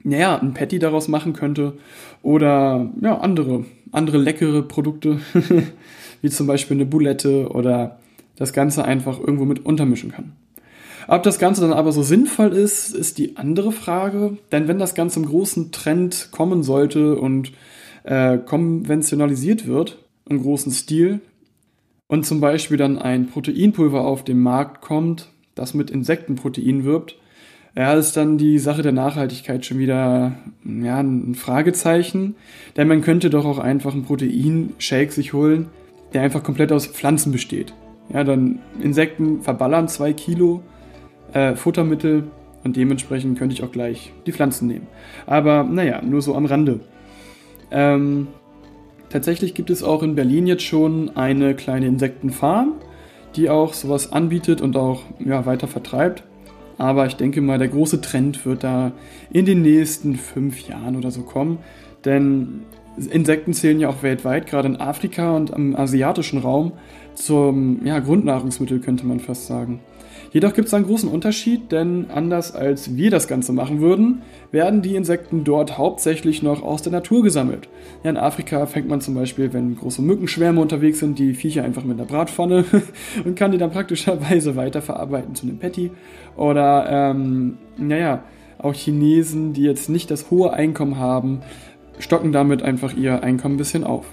naja, 0.02 0.38
ein 0.38 0.54
Patty 0.54 0.78
daraus 0.78 1.08
machen 1.08 1.32
könnte 1.32 1.74
oder 2.22 2.90
ja, 3.00 3.18
andere, 3.18 3.64
andere 3.92 4.18
leckere 4.18 4.62
Produkte, 4.62 5.20
wie 6.22 6.30
zum 6.30 6.46
Beispiel 6.46 6.76
eine 6.76 6.86
Boulette 6.86 7.48
oder 7.50 7.98
das 8.36 8.52
Ganze 8.52 8.84
einfach 8.84 9.18
irgendwo 9.18 9.44
mit 9.44 9.64
untermischen 9.66 10.12
kann. 10.12 10.32
Ob 11.08 11.22
das 11.22 11.38
Ganze 11.38 11.62
dann 11.62 11.72
aber 11.72 11.92
so 11.92 12.02
sinnvoll 12.02 12.52
ist, 12.52 12.94
ist 12.94 13.18
die 13.18 13.36
andere 13.36 13.72
Frage. 13.72 14.38
Denn 14.52 14.68
wenn 14.68 14.78
das 14.78 14.94
Ganze 14.94 15.18
im 15.18 15.26
großen 15.26 15.72
Trend 15.72 16.28
kommen 16.30 16.62
sollte 16.62 17.16
und 17.16 17.52
äh, 18.04 18.38
konventionalisiert 18.38 19.66
wird, 19.66 19.98
im 20.28 20.40
großen 20.40 20.70
Stil, 20.70 21.20
und 22.10 22.26
zum 22.26 22.40
Beispiel 22.40 22.76
dann 22.76 22.98
ein 22.98 23.28
Proteinpulver 23.28 24.04
auf 24.04 24.24
den 24.24 24.40
Markt 24.40 24.80
kommt, 24.80 25.28
das 25.54 25.74
mit 25.74 25.92
Insektenprotein 25.92 26.84
wirbt, 26.84 27.16
ja, 27.76 27.94
ist 27.94 28.16
dann 28.16 28.36
die 28.36 28.58
Sache 28.58 28.82
der 28.82 28.90
Nachhaltigkeit 28.90 29.64
schon 29.64 29.78
wieder 29.78 30.32
ja, 30.64 30.98
ein 30.98 31.36
Fragezeichen. 31.36 32.34
Denn 32.76 32.88
man 32.88 33.00
könnte 33.00 33.30
doch 33.30 33.44
auch 33.44 33.60
einfach 33.60 33.92
einen 33.92 34.02
Proteinshake 34.02 35.12
sich 35.12 35.32
holen, 35.32 35.68
der 36.12 36.22
einfach 36.22 36.42
komplett 36.42 36.72
aus 36.72 36.88
Pflanzen 36.88 37.30
besteht. 37.30 37.74
Ja, 38.12 38.24
dann 38.24 38.58
Insekten 38.82 39.42
verballern 39.42 39.86
zwei 39.86 40.12
Kilo 40.12 40.64
äh, 41.32 41.54
Futtermittel 41.54 42.24
und 42.64 42.76
dementsprechend 42.76 43.38
könnte 43.38 43.54
ich 43.54 43.62
auch 43.62 43.70
gleich 43.70 44.12
die 44.26 44.32
Pflanzen 44.32 44.66
nehmen. 44.66 44.88
Aber 45.26 45.62
naja, 45.62 46.02
nur 46.02 46.22
so 46.22 46.34
am 46.34 46.46
Rande. 46.46 46.80
Ähm, 47.70 48.26
tatsächlich 49.10 49.54
gibt 49.54 49.70
es 49.70 49.82
auch 49.82 50.02
in 50.02 50.14
Berlin 50.14 50.46
jetzt 50.46 50.62
schon 50.62 51.16
eine 51.16 51.54
kleine 51.54 51.86
Insektenfarm, 51.86 52.72
die 53.36 53.50
auch 53.50 53.74
sowas 53.74 54.12
anbietet 54.12 54.60
und 54.60 54.76
auch 54.76 55.02
ja, 55.18 55.44
weiter 55.44 55.68
vertreibt. 55.68 56.24
Aber 56.78 57.06
ich 57.06 57.16
denke 57.16 57.42
mal, 57.42 57.58
der 57.58 57.68
große 57.68 58.00
Trend 58.00 58.46
wird 58.46 58.64
da 58.64 58.92
in 59.30 59.44
den 59.44 59.60
nächsten 59.60 60.16
fünf 60.16 60.66
Jahren 60.66 60.96
oder 60.96 61.10
so 61.10 61.22
kommen. 61.22 61.58
Denn 62.06 62.62
Insekten 62.96 63.52
zählen 63.52 63.80
ja 63.80 63.90
auch 63.90 64.02
weltweit, 64.02 64.46
gerade 64.46 64.68
in 64.68 64.76
Afrika 64.76 65.36
und 65.36 65.50
im 65.50 65.76
asiatischen 65.76 66.38
Raum, 66.38 66.72
zum 67.14 67.84
ja, 67.84 67.98
Grundnahrungsmittel, 67.98 68.80
könnte 68.80 69.06
man 69.06 69.20
fast 69.20 69.46
sagen. 69.46 69.80
Jedoch 70.32 70.54
gibt 70.54 70.68
es 70.68 70.74
einen 70.74 70.86
großen 70.86 71.08
Unterschied, 71.08 71.72
denn 71.72 72.06
anders 72.14 72.54
als 72.54 72.96
wir 72.96 73.10
das 73.10 73.26
Ganze 73.26 73.52
machen 73.52 73.80
würden, 73.80 74.22
werden 74.52 74.80
die 74.80 74.94
Insekten 74.94 75.42
dort 75.42 75.76
hauptsächlich 75.76 76.42
noch 76.42 76.62
aus 76.62 76.82
der 76.82 76.92
Natur 76.92 77.24
gesammelt. 77.24 77.68
Ja, 78.04 78.10
in 78.10 78.16
Afrika 78.16 78.66
fängt 78.66 78.88
man 78.88 79.00
zum 79.00 79.14
Beispiel, 79.14 79.52
wenn 79.52 79.76
große 79.76 80.02
Mückenschwärme 80.02 80.60
unterwegs 80.60 81.00
sind, 81.00 81.18
die 81.18 81.34
Viecher 81.34 81.64
einfach 81.64 81.82
mit 81.82 81.98
einer 81.98 82.06
Bratpfanne 82.06 82.64
und 83.24 83.34
kann 83.34 83.50
die 83.50 83.58
dann 83.58 83.72
praktischerweise 83.72 84.54
weiterverarbeiten 84.54 85.34
zu 85.34 85.46
einem 85.46 85.58
Patty. 85.58 85.90
Oder, 86.36 86.86
ähm, 86.88 87.58
naja, 87.76 88.22
auch 88.58 88.74
Chinesen, 88.74 89.52
die 89.52 89.62
jetzt 89.62 89.88
nicht 89.88 90.10
das 90.12 90.30
hohe 90.30 90.52
Einkommen 90.52 90.96
haben, 90.96 91.40
stocken 91.98 92.30
damit 92.30 92.62
einfach 92.62 92.94
ihr 92.96 93.22
Einkommen 93.22 93.56
ein 93.56 93.58
bisschen 93.58 93.84
auf 93.84 94.04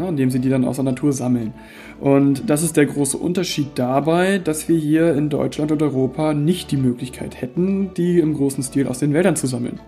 ne, 0.00 0.08
indem 0.08 0.30
sie 0.30 0.40
die 0.40 0.48
dann 0.48 0.64
aus 0.64 0.76
der 0.76 0.84
Natur 0.84 1.12
sammeln. 1.12 1.52
Und 2.00 2.48
das 2.48 2.62
ist 2.62 2.76
der 2.76 2.86
große 2.86 3.16
Unterschied 3.16 3.68
dabei, 3.76 4.38
dass 4.38 4.68
wir 4.68 4.78
hier 4.78 5.14
in 5.14 5.28
Deutschland 5.28 5.70
und 5.72 5.82
Europa 5.82 6.34
nicht 6.34 6.70
die 6.70 6.76
Möglichkeit 6.76 7.40
hätten, 7.40 7.92
die 7.94 8.18
im 8.18 8.34
großen 8.34 8.62
Stil 8.62 8.88
aus 8.88 8.98
den 8.98 9.12
Wäldern 9.12 9.36
zu 9.36 9.46
sammeln. 9.46 9.80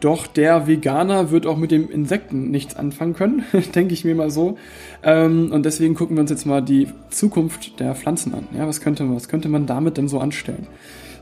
Doch 0.00 0.26
der 0.26 0.66
Veganer 0.66 1.30
wird 1.30 1.46
auch 1.46 1.56
mit 1.56 1.70
dem 1.70 1.90
Insekten 1.90 2.50
nichts 2.50 2.76
anfangen 2.76 3.14
können, 3.14 3.44
denke 3.74 3.94
ich 3.94 4.04
mir 4.04 4.14
mal 4.14 4.30
so. 4.30 4.58
Ähm, 5.02 5.50
und 5.52 5.64
deswegen 5.64 5.94
gucken 5.94 6.16
wir 6.16 6.20
uns 6.20 6.30
jetzt 6.30 6.46
mal 6.46 6.60
die 6.60 6.88
Zukunft 7.10 7.80
der 7.80 7.94
Pflanzen 7.94 8.34
an. 8.34 8.46
Ja, 8.56 8.66
was 8.66 8.80
könnte, 8.80 9.08
was 9.14 9.28
könnte 9.28 9.48
man 9.48 9.66
damit 9.66 9.96
denn 9.96 10.08
so 10.08 10.20
anstellen? 10.20 10.66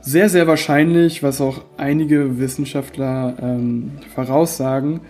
Sehr, 0.01 0.29
sehr 0.29 0.47
wahrscheinlich, 0.47 1.23
was 1.23 1.41
auch 1.41 1.63
einige 1.79 2.39
Wissenschaftler 2.39 3.37
ähm, 3.41 3.93
voraussagen, 4.15 5.01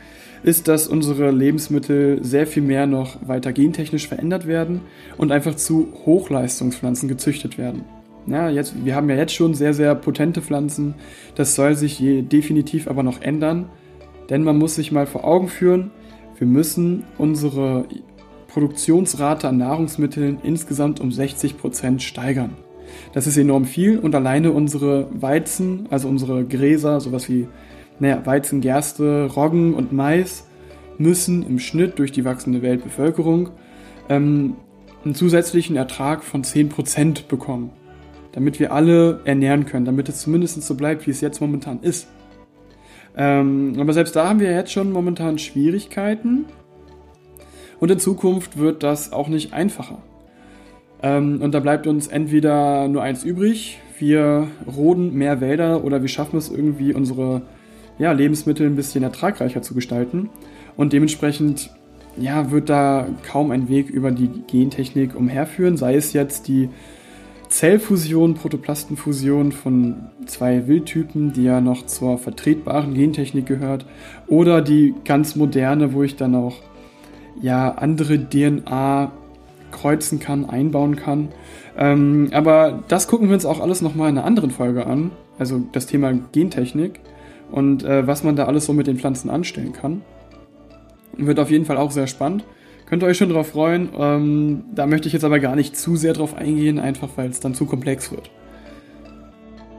ist, 0.45 0.69
dass 0.69 0.87
unsere 0.87 1.31
Lebensmittel 1.31 2.23
sehr 2.23 2.47
viel 2.47 2.63
mehr 2.63 2.87
noch 2.87 3.17
weiter 3.27 3.53
gentechnisch 3.53 4.07
verändert 4.07 4.47
werden 4.47 4.83
und 5.17 5.33
einfach 5.33 5.57
zu 5.57 5.89
Hochleistungspflanzen 6.05 7.09
gezüchtet 7.09 7.59
werden. 7.59 7.85
Ja, 8.27 8.49
jetzt, 8.49 8.85
wir 8.85 8.95
haben 8.95 9.11
ja 9.11 9.17
jetzt 9.17 9.35
schon 9.35 9.55
sehr, 9.55 9.75
sehr 9.75 9.95
potente 9.95 10.43
Pflanzen. 10.43 10.95
Das 11.35 11.55
soll 11.55 11.75
sich 11.75 11.99
definitiv 12.01 12.89
aber 12.89 13.03
noch 13.03 13.21
ändern. 13.21 13.67
Denn 14.31 14.45
man 14.45 14.57
muss 14.57 14.75
sich 14.75 14.93
mal 14.93 15.07
vor 15.07 15.25
Augen 15.25 15.49
führen, 15.49 15.91
wir 16.39 16.47
müssen 16.47 17.05
unsere 17.19 17.87
Produktionsrate 18.49 19.49
an 19.49 19.59
Nahrungsmitteln 19.59 20.39
insgesamt 20.43 21.01
um 21.01 21.13
60 21.13 21.59
Prozent 21.59 22.03
steigern. 22.03 22.57
Das 23.13 23.27
ist 23.27 23.37
enorm 23.37 23.65
viel 23.65 23.99
und 23.99 24.15
alleine 24.15 24.53
unsere 24.53 25.09
Weizen, 25.13 25.87
also 25.91 26.09
unsere 26.09 26.45
Gräser, 26.45 27.01
sowas 27.01 27.29
wie 27.29 27.49
naja, 27.99 28.25
Weizen, 28.25 28.61
Gerste, 28.61 29.31
Roggen 29.35 29.75
und 29.75 29.93
Mais, 29.93 30.47
müssen 30.99 31.45
im 31.47 31.59
Schnitt 31.59 31.99
durch 31.99 32.13
die 32.13 32.25
wachsende 32.25 32.63
Weltbevölkerung 32.63 33.51
ähm, 34.09 34.57
einen 35.05 35.15
zusätzlichen 35.15 35.77
Ertrag 35.77 36.25
von 36.25 36.45
10% 36.45 37.27
bekommen, 37.29 37.71
damit 38.33 38.59
wir 38.61 38.73
alle 38.73 39.21
ernähren 39.25 39.67
können, 39.67 39.85
damit 39.85 40.09
es 40.09 40.21
zumindest 40.21 40.63
so 40.63 40.75
bleibt, 40.75 41.07
wie 41.07 41.11
es 41.11 41.21
jetzt 41.21 41.41
momentan 41.41 41.81
ist. 41.81 42.09
Ähm, 43.17 43.75
aber 43.79 43.93
selbst 43.93 44.17
da 44.17 44.29
haben 44.29 44.41
wir 44.41 44.51
jetzt 44.51 44.73
schon 44.73 44.93
momentan 44.93 45.39
Schwierigkeiten 45.39 46.47
und 47.81 47.91
in 47.91 47.99
Zukunft 47.99 48.59
wird 48.59 48.83
das 48.83 49.13
auch 49.13 49.29
nicht 49.29 49.53
einfacher. 49.53 49.99
Ähm, 51.03 51.41
und 51.43 51.53
da 51.53 51.61
bleibt 51.61 51.87
uns 51.87 52.09
entweder 52.09 52.89
nur 52.89 53.03
eins 53.03 53.25
übrig, 53.25 53.79
wir 53.99 54.49
roden 54.67 55.15
mehr 55.15 55.41
Wälder 55.41 55.85
oder 55.85 56.03
wir 56.03 56.09
schaffen 56.09 56.37
es 56.37 56.51
irgendwie, 56.51 56.93
unsere 56.93 57.43
ja, 57.99 58.13
Lebensmittel 58.13 58.67
ein 58.67 58.77
bisschen 58.77 59.05
ertragreicher 59.05 59.63
zu 59.63 59.75
gestalten. 59.75 60.31
Und 60.77 60.93
dementsprechend 60.93 61.71
ja, 62.17 62.51
wird 62.51 62.69
da 62.69 63.07
kaum 63.27 63.51
ein 63.51 63.69
Weg 63.69 63.91
über 63.91 64.11
die 64.11 64.29
Gentechnik 64.47 65.15
umherführen, 65.15 65.77
sei 65.77 65.97
es 65.97 66.13
jetzt 66.13 66.49
die 66.49 66.69
Zellfusion, 67.49 68.35
Protoplastenfusion 68.35 69.53
von 69.53 69.97
zwei 70.27 70.67
Wildtypen, 70.67 71.33
die 71.33 71.45
ja 71.45 71.61
noch 71.61 71.87
zur 71.87 72.19
vertretbaren 72.19 72.95
Gentechnik 72.95 73.47
gehört, 73.47 73.87
oder 74.27 74.61
die 74.61 74.95
ganz 75.05 75.37
moderne, 75.37 75.93
wo 75.93 76.03
ich 76.03 76.17
dann 76.17 76.35
auch 76.35 76.57
ja 77.41 77.73
andere 77.73 78.19
DNA 78.19 79.13
kreuzen 79.71 80.21
kann, 80.21 80.49
einbauen 80.49 80.97
kann. 80.97 81.29
Ähm, 81.77 82.29
aber 82.33 82.83
das 82.89 83.09
gucken 83.09 83.29
wir 83.29 83.35
uns 83.35 83.45
auch 83.45 83.61
alles 83.61 83.83
nochmal 83.83 84.09
in 84.09 84.19
einer 84.19 84.27
anderen 84.27 84.51
Folge 84.51 84.87
an, 84.87 85.11
also 85.39 85.63
das 85.73 85.87
Thema 85.87 86.13
Gentechnik 86.33 87.01
und 87.51 87.85
äh, 87.85 88.07
was 88.07 88.25
man 88.25 88.37
da 88.37 88.47
alles 88.47 88.67
so 88.67 88.73
mit 88.73 88.87
den 88.87 88.99
Pflanzen 88.99 89.31
anstellen 89.31 89.73
kann. 89.73 90.03
Wird 91.17 91.39
auf 91.39 91.51
jeden 91.51 91.65
Fall 91.65 91.77
auch 91.77 91.91
sehr 91.91 92.07
spannend. 92.07 92.45
Könnt 92.87 93.03
ihr 93.03 93.07
euch 93.07 93.17
schon 93.17 93.29
darauf 93.29 93.49
freuen. 93.49 93.89
Ähm, 93.99 94.65
da 94.75 94.87
möchte 94.87 95.07
ich 95.07 95.13
jetzt 95.15 95.25
aber 95.25 95.39
gar 95.39 95.57
nicht 95.57 95.77
zu 95.77 95.97
sehr 95.97 96.13
drauf 96.13 96.35
eingehen, 96.35 96.79
einfach 96.79 97.09
weil 97.17 97.31
es 97.31 97.41
dann 97.41 97.55
zu 97.55 97.67
komplex 97.67 98.11
wird. 98.11 98.31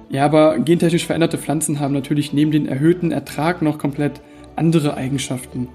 Ja, 0.09 0.25
aber 0.25 0.59
gentechnisch 0.59 1.05
veränderte 1.05 1.37
Pflanzen 1.37 1.79
haben 1.79 1.93
natürlich 1.93 2.31
neben 2.31 2.51
den 2.51 2.67
erhöhten 2.67 3.11
Ertrag 3.11 3.61
noch 3.61 3.77
komplett 3.77 4.21
andere 4.55 4.95
Eigenschaften. 4.95 5.67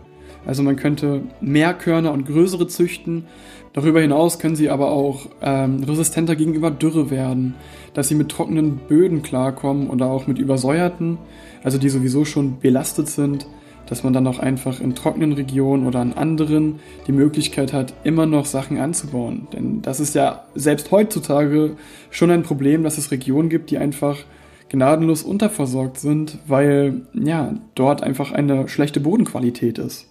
Also 0.47 0.63
man 0.63 0.77
könnte 0.77 1.23
mehr 1.41 1.75
Körner 1.75 2.13
und 2.13 2.27
größere 2.27 2.67
züchten. 2.67 3.27
Darüber 3.73 4.01
hinaus 4.01 4.39
können 4.39 4.57
sie 4.57 4.71
aber 4.71 4.91
auch 4.91 5.27
ähm, 5.43 5.83
resistenter 5.85 6.35
gegenüber 6.35 6.71
Dürre 6.71 7.11
werden, 7.11 7.55
dass 7.95 8.09
sie 8.09 8.15
mit 8.15 8.31
trockenen 8.31 8.79
Böden 8.89 9.23
klarkommen 9.23 9.91
oder 9.91 10.07
auch 10.07 10.27
mit 10.27 10.39
übersäuerten, 10.39 11.19
also 11.63 11.79
die 11.79 11.89
sowieso 11.89 12.25
schon 12.25 12.59
belastet 12.59 13.09
sind 13.09 13.47
dass 13.91 14.05
man 14.05 14.13
dann 14.13 14.29
auch 14.29 14.39
einfach 14.39 14.81
in 14.81 14.95
trockenen 14.95 15.33
Regionen 15.33 15.85
oder 15.85 15.99
an 15.99 16.13
anderen 16.13 16.79
die 17.09 17.13
Möglichkeit 17.13 17.73
hat, 17.73 17.93
immer 18.05 18.25
noch 18.25 18.47
Sachen 18.47 18.79
anzubauen. 18.79 19.49
Denn 19.53 19.83
das 19.83 19.99
ist 19.99 20.15
ja 20.15 20.45
selbst 20.55 20.93
heutzutage 20.93 21.77
schon 22.11 22.31
ein 22.31 22.45
Problem, 22.45 22.85
dass 22.85 22.99
es 22.99 23.11
Regionen 23.11 23.49
gibt, 23.49 23.71
die 23.71 23.79
einfach 23.79 24.19
gnadenlos 24.69 25.25
unterversorgt 25.25 25.99
sind, 25.99 26.39
weil 26.47 27.03
ja, 27.15 27.55
dort 27.75 28.05
einfach 28.05 28.31
eine 28.31 28.69
schlechte 28.69 29.01
Bodenqualität 29.01 29.79
ist. 29.79 30.10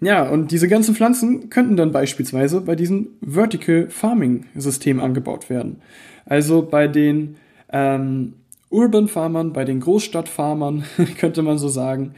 Ja, 0.00 0.28
und 0.28 0.50
diese 0.50 0.68
ganzen 0.68 0.94
Pflanzen 0.94 1.50
könnten 1.50 1.76
dann 1.76 1.92
beispielsweise 1.92 2.62
bei 2.62 2.74
diesem 2.74 3.08
Vertical 3.20 3.88
Farming 3.90 4.46
System 4.54 4.98
angebaut 4.98 5.50
werden. 5.50 5.82
Also 6.24 6.62
bei 6.62 6.88
den 6.88 7.36
ähm, 7.70 8.34
Urban 8.70 9.08
Farmern, 9.08 9.52
bei 9.52 9.64
den 9.64 9.80
Großstadtfarmern, 9.80 10.84
könnte 11.18 11.42
man 11.42 11.58
so 11.58 11.68
sagen, 11.68 12.14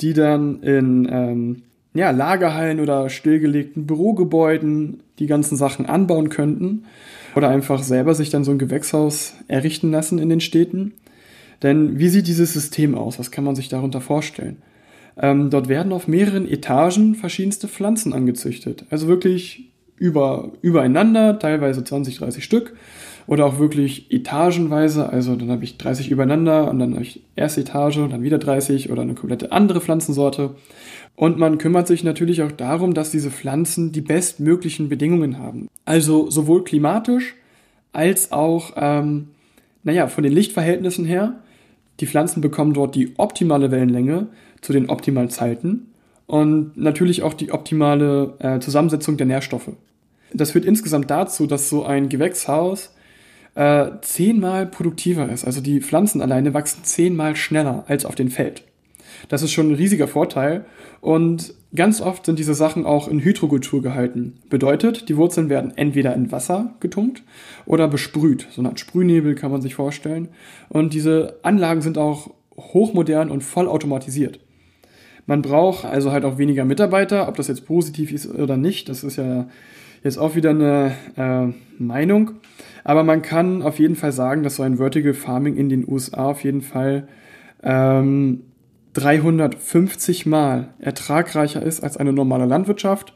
die 0.00 0.12
dann 0.12 0.62
in 0.62 1.08
ähm, 1.10 1.62
ja, 1.94 2.10
Lagerhallen 2.10 2.80
oder 2.80 3.08
stillgelegten 3.08 3.86
Bürogebäuden 3.86 5.02
die 5.18 5.26
ganzen 5.26 5.56
Sachen 5.56 5.86
anbauen 5.86 6.28
könnten 6.28 6.84
oder 7.34 7.48
einfach 7.48 7.82
selber 7.82 8.14
sich 8.14 8.30
dann 8.30 8.44
so 8.44 8.50
ein 8.50 8.58
Gewächshaus 8.58 9.34
errichten 9.48 9.90
lassen 9.90 10.18
in 10.18 10.28
den 10.28 10.40
Städten. 10.40 10.92
Denn 11.62 11.98
wie 11.98 12.08
sieht 12.08 12.26
dieses 12.26 12.52
System 12.52 12.94
aus? 12.94 13.18
Was 13.18 13.30
kann 13.30 13.44
man 13.44 13.56
sich 13.56 13.68
darunter 13.68 14.00
vorstellen? 14.00 14.58
Ähm, 15.20 15.50
dort 15.50 15.68
werden 15.68 15.92
auf 15.92 16.08
mehreren 16.08 16.48
Etagen 16.48 17.14
verschiedenste 17.14 17.68
Pflanzen 17.68 18.12
angezüchtet. 18.12 18.84
Also 18.90 19.06
wirklich 19.06 19.70
über, 19.96 20.52
übereinander, 20.60 21.38
teilweise 21.38 21.84
20, 21.84 22.18
30 22.18 22.44
Stück 22.44 22.74
oder 23.26 23.46
auch 23.46 23.58
wirklich 23.58 24.12
etagenweise. 24.12 25.08
Also 25.08 25.36
dann 25.36 25.50
habe 25.50 25.64
ich 25.64 25.78
30 25.78 26.10
übereinander 26.10 26.68
und 26.68 26.78
dann 26.78 26.94
habe 26.94 27.04
ich 27.04 27.22
erste 27.36 27.60
Etage 27.60 27.98
und 27.98 28.12
dann 28.12 28.22
wieder 28.22 28.38
30 28.38 28.90
oder 28.90 29.02
eine 29.02 29.14
komplette 29.14 29.52
andere 29.52 29.80
Pflanzensorte. 29.80 30.56
Und 31.16 31.38
man 31.38 31.58
kümmert 31.58 31.86
sich 31.86 32.02
natürlich 32.02 32.42
auch 32.42 32.52
darum, 32.52 32.92
dass 32.92 33.12
diese 33.12 33.30
Pflanzen 33.30 33.92
die 33.92 34.00
bestmöglichen 34.00 34.88
Bedingungen 34.88 35.38
haben. 35.38 35.68
Also 35.84 36.28
sowohl 36.28 36.64
klimatisch 36.64 37.34
als 37.92 38.32
auch, 38.32 38.72
ähm, 38.76 39.28
naja, 39.84 40.08
von 40.08 40.24
den 40.24 40.32
Lichtverhältnissen 40.32 41.04
her. 41.04 41.34
Die 42.00 42.06
Pflanzen 42.06 42.40
bekommen 42.40 42.74
dort 42.74 42.96
die 42.96 43.12
optimale 43.16 43.70
Wellenlänge 43.70 44.26
zu 44.64 44.72
den 44.72 44.88
optimalen 44.88 45.28
Zeiten 45.28 45.92
und 46.26 46.74
natürlich 46.76 47.22
auch 47.22 47.34
die 47.34 47.52
optimale 47.52 48.32
äh, 48.38 48.58
Zusammensetzung 48.60 49.18
der 49.18 49.26
Nährstoffe. 49.26 49.70
Das 50.32 50.52
führt 50.52 50.64
insgesamt 50.64 51.10
dazu, 51.10 51.46
dass 51.46 51.68
so 51.68 51.84
ein 51.84 52.08
Gewächshaus 52.08 52.94
äh, 53.54 53.90
zehnmal 54.00 54.64
produktiver 54.66 55.28
ist. 55.28 55.44
Also 55.44 55.60
die 55.60 55.82
Pflanzen 55.82 56.22
alleine 56.22 56.54
wachsen 56.54 56.82
zehnmal 56.82 57.36
schneller 57.36 57.84
als 57.88 58.06
auf 58.06 58.14
dem 58.14 58.30
Feld. 58.30 58.64
Das 59.28 59.42
ist 59.42 59.52
schon 59.52 59.68
ein 59.70 59.74
riesiger 59.74 60.08
Vorteil. 60.08 60.64
Und 61.02 61.52
ganz 61.76 62.00
oft 62.00 62.24
sind 62.24 62.38
diese 62.38 62.54
Sachen 62.54 62.86
auch 62.86 63.06
in 63.06 63.20
Hydrokultur 63.20 63.82
gehalten. 63.82 64.38
Bedeutet, 64.48 65.10
die 65.10 65.18
Wurzeln 65.18 65.50
werden 65.50 65.76
entweder 65.76 66.14
in 66.14 66.32
Wasser 66.32 66.74
getunkt 66.80 67.22
oder 67.66 67.86
besprüht. 67.86 68.48
So 68.50 68.62
eine 68.62 68.70
Art 68.70 68.80
Sprühnebel 68.80 69.34
kann 69.34 69.50
man 69.50 69.60
sich 69.60 69.74
vorstellen. 69.74 70.28
Und 70.70 70.94
diese 70.94 71.38
Anlagen 71.42 71.82
sind 71.82 71.98
auch 71.98 72.30
hochmodern 72.56 73.30
und 73.30 73.42
vollautomatisiert. 73.42 74.40
Man 75.26 75.42
braucht 75.42 75.84
also 75.84 76.12
halt 76.12 76.24
auch 76.24 76.38
weniger 76.38 76.64
Mitarbeiter, 76.64 77.28
ob 77.28 77.36
das 77.36 77.48
jetzt 77.48 77.66
positiv 77.66 78.12
ist 78.12 78.26
oder 78.26 78.56
nicht, 78.56 78.88
das 78.88 79.04
ist 79.04 79.16
ja 79.16 79.46
jetzt 80.02 80.18
auch 80.18 80.36
wieder 80.36 80.50
eine 80.50 80.94
äh, 81.16 81.82
Meinung. 81.82 82.32
Aber 82.84 83.02
man 83.02 83.22
kann 83.22 83.62
auf 83.62 83.78
jeden 83.78 83.96
Fall 83.96 84.12
sagen, 84.12 84.42
dass 84.42 84.56
so 84.56 84.62
ein 84.62 84.76
Vertical 84.76 85.14
Farming 85.14 85.56
in 85.56 85.70
den 85.70 85.88
USA 85.88 86.26
auf 86.26 86.44
jeden 86.44 86.60
Fall 86.60 87.08
ähm, 87.62 88.42
350 88.92 90.26
Mal 90.26 90.68
ertragreicher 90.78 91.62
ist 91.62 91.82
als 91.82 91.96
eine 91.96 92.12
normale 92.12 92.44
Landwirtschaft. 92.44 93.14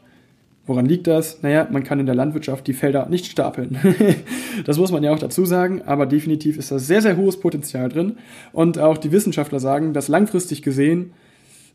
Woran 0.65 0.85
liegt 0.85 1.07
das? 1.07 1.41
Naja, 1.41 1.67
man 1.71 1.83
kann 1.83 1.99
in 1.99 2.05
der 2.05 2.15
Landwirtschaft 2.15 2.67
die 2.67 2.73
Felder 2.73 3.07
nicht 3.09 3.27
stapeln. 3.27 3.77
das 4.65 4.77
muss 4.77 4.91
man 4.91 5.03
ja 5.03 5.11
auch 5.11 5.19
dazu 5.19 5.45
sagen, 5.45 5.83
aber 5.83 6.05
definitiv 6.05 6.57
ist 6.57 6.71
da 6.71 6.79
sehr, 6.79 7.01
sehr 7.01 7.17
hohes 7.17 7.39
Potenzial 7.39 7.89
drin. 7.89 8.17
Und 8.51 8.77
auch 8.77 8.97
die 8.97 9.11
Wissenschaftler 9.11 9.59
sagen, 9.59 9.93
dass 9.93 10.09
langfristig 10.09 10.61
gesehen 10.61 11.13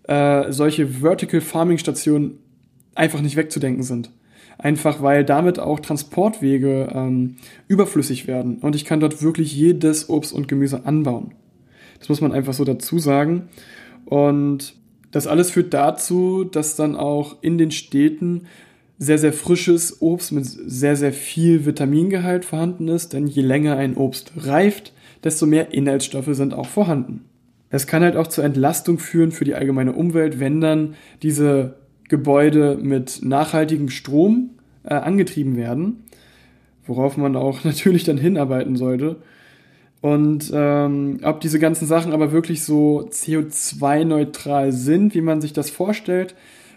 äh, 0.08 0.52
solche 0.52 0.86
Vertical 0.86 1.40
Farming 1.40 1.78
Stationen 1.78 2.38
einfach 2.94 3.20
nicht 3.20 3.36
wegzudenken 3.36 3.82
sind 3.82 4.10
einfach 4.58 5.02
weil 5.02 5.24
damit 5.24 5.58
auch 5.58 5.80
Transportwege 5.80 6.88
ähm, 6.94 7.36
überflüssig 7.68 8.26
werden 8.26 8.58
und 8.58 8.76
ich 8.76 8.84
kann 8.84 9.00
dort 9.00 9.22
wirklich 9.22 9.54
jedes 9.54 10.08
Obst 10.08 10.32
und 10.32 10.48
Gemüse 10.48 10.86
anbauen. 10.86 11.34
Das 11.98 12.08
muss 12.08 12.20
man 12.20 12.32
einfach 12.32 12.54
so 12.54 12.64
dazu 12.64 12.98
sagen. 12.98 13.48
Und 14.04 14.74
das 15.10 15.26
alles 15.26 15.50
führt 15.50 15.72
dazu, 15.72 16.44
dass 16.44 16.76
dann 16.76 16.96
auch 16.96 17.36
in 17.40 17.56
den 17.56 17.70
Städten 17.70 18.42
sehr, 18.98 19.18
sehr 19.18 19.32
frisches 19.32 20.02
Obst 20.02 20.32
mit 20.32 20.44
sehr, 20.44 20.96
sehr 20.96 21.12
viel 21.12 21.66
Vitamingehalt 21.66 22.44
vorhanden 22.44 22.88
ist, 22.88 23.12
denn 23.12 23.26
je 23.26 23.42
länger 23.42 23.76
ein 23.76 23.96
Obst 23.96 24.32
reift, 24.36 24.92
desto 25.22 25.46
mehr 25.46 25.72
Inhaltsstoffe 25.72 26.28
sind 26.30 26.52
auch 26.52 26.66
vorhanden. 26.66 27.24
Es 27.70 27.86
kann 27.86 28.02
halt 28.02 28.16
auch 28.16 28.26
zur 28.26 28.44
Entlastung 28.44 28.98
führen 28.98 29.32
für 29.32 29.44
die 29.44 29.54
allgemeine 29.54 29.92
Umwelt, 29.92 30.38
wenn 30.40 30.60
dann 30.60 30.94
diese 31.22 31.76
Gebäude 32.08 32.78
mit 32.80 33.20
nachhaltigem 33.22 33.88
Strom 33.88 34.50
äh, 34.84 34.94
angetrieben 34.94 35.56
werden, 35.56 36.04
worauf 36.86 37.16
man 37.16 37.36
auch 37.36 37.64
natürlich 37.64 38.04
dann 38.04 38.18
hinarbeiten 38.18 38.76
sollte. 38.76 39.16
Und 40.00 40.52
ähm, 40.54 41.20
ob 41.22 41.40
diese 41.40 41.58
ganzen 41.58 41.86
Sachen 41.86 42.12
aber 42.12 42.30
wirklich 42.30 42.62
so 42.62 43.08
CO2-neutral 43.08 44.70
sind, 44.70 45.14
wie 45.14 45.22
man 45.22 45.40
sich 45.40 45.54
das 45.54 45.70
vorstellt, 45.70 46.34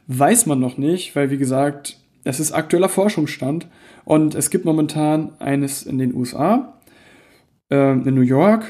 weiß 0.08 0.46
man 0.46 0.62
noch 0.62 0.78
nicht, 0.78 1.14
weil 1.16 1.30
wie 1.30 1.38
gesagt, 1.38 1.98
es 2.24 2.40
ist 2.40 2.54
aktueller 2.54 2.88
Forschungsstand 2.88 3.68
und 4.06 4.34
es 4.34 4.50
gibt 4.50 4.64
momentan 4.64 5.34
eines 5.40 5.84
in 5.84 5.98
den 5.98 6.16
USA, 6.16 6.80
äh, 7.70 7.92
in 7.92 8.16
New 8.16 8.22
York, 8.22 8.66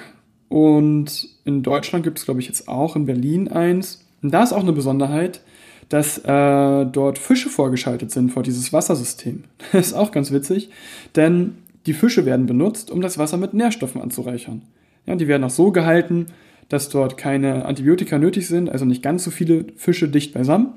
Und 0.50 1.28
in 1.46 1.64
Deutschland 1.64 2.04
gibt 2.04 2.20
es, 2.20 2.26
glaube 2.26 2.40
ich, 2.40 2.48
jetzt 2.48 2.68
auch 2.68 2.96
in 2.96 3.06
Berlin 3.06 3.48
eins. 3.50 4.06
Und 4.22 4.34
da 4.34 4.44
ist 4.44 4.54
auch 4.54 4.62
eine 4.62 4.74
Besonderheit, 4.74 5.42
dass 5.90 6.18
äh, 6.20 6.86
dort 6.86 7.18
Fische 7.18 7.50
vorgeschaltet 7.50 8.12
sind 8.12 8.32
vor 8.32 8.44
dieses 8.44 8.74
Wassersystem. 8.74 9.44
Das 9.72 9.88
ist 9.88 9.94
auch 9.94 10.12
ganz 10.12 10.32
witzig, 10.32 10.70
denn 11.16 11.58
die 11.86 11.94
Fische 11.94 12.26
werden 12.26 12.46
benutzt, 12.46 12.92
um 12.92 13.02
das 13.02 13.18
Wasser 13.18 13.38
mit 13.38 13.54
Nährstoffen 13.54 14.02
anzureichern. 14.02 14.64
Ja, 15.06 15.16
die 15.16 15.28
werden 15.28 15.44
auch 15.44 15.50
so 15.50 15.72
gehalten, 15.72 16.28
dass 16.68 16.90
dort 16.90 17.18
keine 17.18 17.66
Antibiotika 17.66 18.18
nötig 18.18 18.48
sind, 18.48 18.70
also 18.70 18.84
nicht 18.84 19.02
ganz 19.02 19.24
so 19.24 19.32
viele 19.32 19.66
Fische 19.78 20.10
dicht 20.10 20.34
beisammen. 20.34 20.74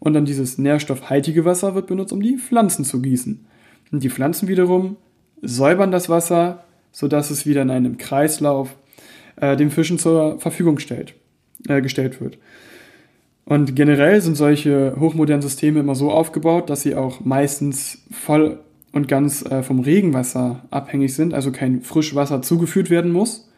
Und 0.00 0.12
dann 0.12 0.26
dieses 0.26 0.58
nährstoffhaltige 0.58 1.46
Wasser 1.46 1.74
wird 1.74 1.86
benutzt, 1.86 2.12
um 2.12 2.20
die 2.20 2.36
Pflanzen 2.36 2.84
zu 2.84 3.00
gießen. 3.00 3.46
Und 3.90 4.02
die 4.02 4.10
Pflanzen 4.10 4.48
wiederum 4.48 4.96
säubern 5.40 5.90
das 5.90 6.10
Wasser, 6.10 6.64
sodass 6.92 7.30
es 7.30 7.46
wieder 7.46 7.62
in 7.62 7.70
einem 7.70 7.96
Kreislauf 7.96 8.76
äh, 9.36 9.56
den 9.56 9.70
Fischen 9.70 9.98
zur 9.98 10.40
Verfügung 10.40 10.78
stellt, 10.78 11.14
äh, 11.68 11.80
gestellt 11.80 12.20
wird. 12.20 12.38
Und 13.44 13.76
generell 13.76 14.20
sind 14.20 14.36
solche 14.36 14.96
hochmodernen 14.98 15.42
Systeme 15.42 15.80
immer 15.80 15.94
so 15.94 16.10
aufgebaut, 16.10 16.70
dass 16.70 16.82
sie 16.82 16.94
auch 16.94 17.20
meistens 17.20 17.98
voll 18.10 18.60
und 18.92 19.08
ganz 19.08 19.44
äh, 19.44 19.62
vom 19.62 19.80
Regenwasser 19.80 20.62
abhängig 20.70 21.14
sind, 21.14 21.34
also 21.34 21.52
kein 21.52 21.82
Frischwasser 21.82 22.42
zugeführt 22.42 22.90
werden 22.90 23.12
muss 23.12 23.48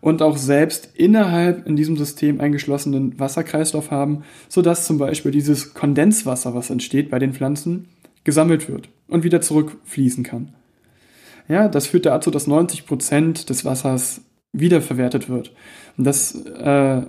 und 0.00 0.22
auch 0.22 0.36
selbst 0.36 0.90
innerhalb 0.94 1.66
in 1.66 1.76
diesem 1.76 1.96
System 1.96 2.40
eingeschlossenen 2.40 3.18
Wasserkreislauf 3.18 3.90
haben, 3.90 4.22
sodass 4.48 4.86
zum 4.86 4.98
Beispiel 4.98 5.30
dieses 5.30 5.74
Kondenswasser, 5.74 6.54
was 6.54 6.70
entsteht 6.70 7.10
bei 7.10 7.18
den 7.18 7.34
Pflanzen, 7.34 7.88
gesammelt 8.24 8.68
wird 8.68 8.88
und 9.08 9.24
wieder 9.24 9.40
zurückfließen 9.40 10.24
kann. 10.24 10.54
Ja, 11.48 11.68
das 11.68 11.86
führt 11.86 12.06
dazu, 12.06 12.30
dass 12.30 12.46
90 12.46 12.86
Prozent 12.86 13.48
des 13.48 13.64
Wassers 13.64 14.20
wiederverwertet 14.52 15.28
wird. 15.28 15.52
Und 15.96 16.04
das 16.04 16.34
äh, 16.34 17.02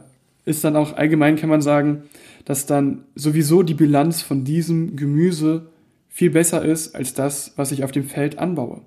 ist 0.46 0.64
dann 0.64 0.76
auch 0.76 0.94
allgemein, 0.94 1.36
kann 1.36 1.50
man 1.50 1.62
sagen, 1.62 2.04
dass 2.46 2.66
dann 2.66 3.04
sowieso 3.16 3.64
die 3.64 3.74
Bilanz 3.74 4.22
von 4.22 4.44
diesem 4.44 4.96
Gemüse 4.96 5.70
viel 6.10 6.32
besser 6.32 6.66
ist 6.66 6.96
als 6.96 7.14
das, 7.14 7.54
was 7.56 7.72
ich 7.72 7.84
auf 7.84 7.92
dem 7.92 8.04
Feld 8.04 8.40
anbaue. 8.40 8.82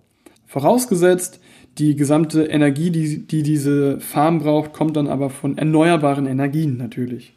Vorausgesetzt, 0.47 1.41
die 1.79 1.97
gesamte 1.97 2.45
Energie, 2.45 2.91
die, 2.91 3.27
die 3.27 3.43
diese 3.43 4.01
Farm 4.01 4.41
braucht, 4.41 4.73
kommt 4.73 4.97
dann 4.97 5.07
aber 5.09 5.31
von 5.31 5.57
erneuerbaren 5.57 6.27
Energien 6.27 6.77
natürlich. 6.77 7.35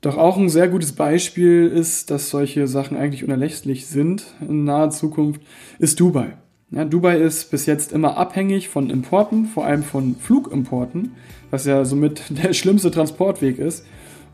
Doch 0.00 0.16
auch 0.16 0.38
ein 0.38 0.48
sehr 0.48 0.68
gutes 0.68 0.92
Beispiel 0.92 1.66
ist, 1.66 2.10
dass 2.10 2.30
solche 2.30 2.66
Sachen 2.66 2.96
eigentlich 2.96 3.22
unerlässlich 3.22 3.86
sind 3.86 4.24
in 4.40 4.64
naher 4.64 4.90
Zukunft, 4.90 5.42
ist 5.78 6.00
Dubai. 6.00 6.36
Ja, 6.72 6.84
Dubai 6.84 7.16
ist 7.18 7.50
bis 7.50 7.66
jetzt 7.66 7.92
immer 7.92 8.16
abhängig 8.16 8.68
von 8.68 8.90
Importen, 8.90 9.46
vor 9.46 9.64
allem 9.64 9.82
von 9.82 10.14
Flugimporten, 10.14 11.12
was 11.50 11.64
ja 11.66 11.84
somit 11.84 12.22
der 12.44 12.52
schlimmste 12.52 12.92
Transportweg 12.92 13.58
ist. 13.58 13.84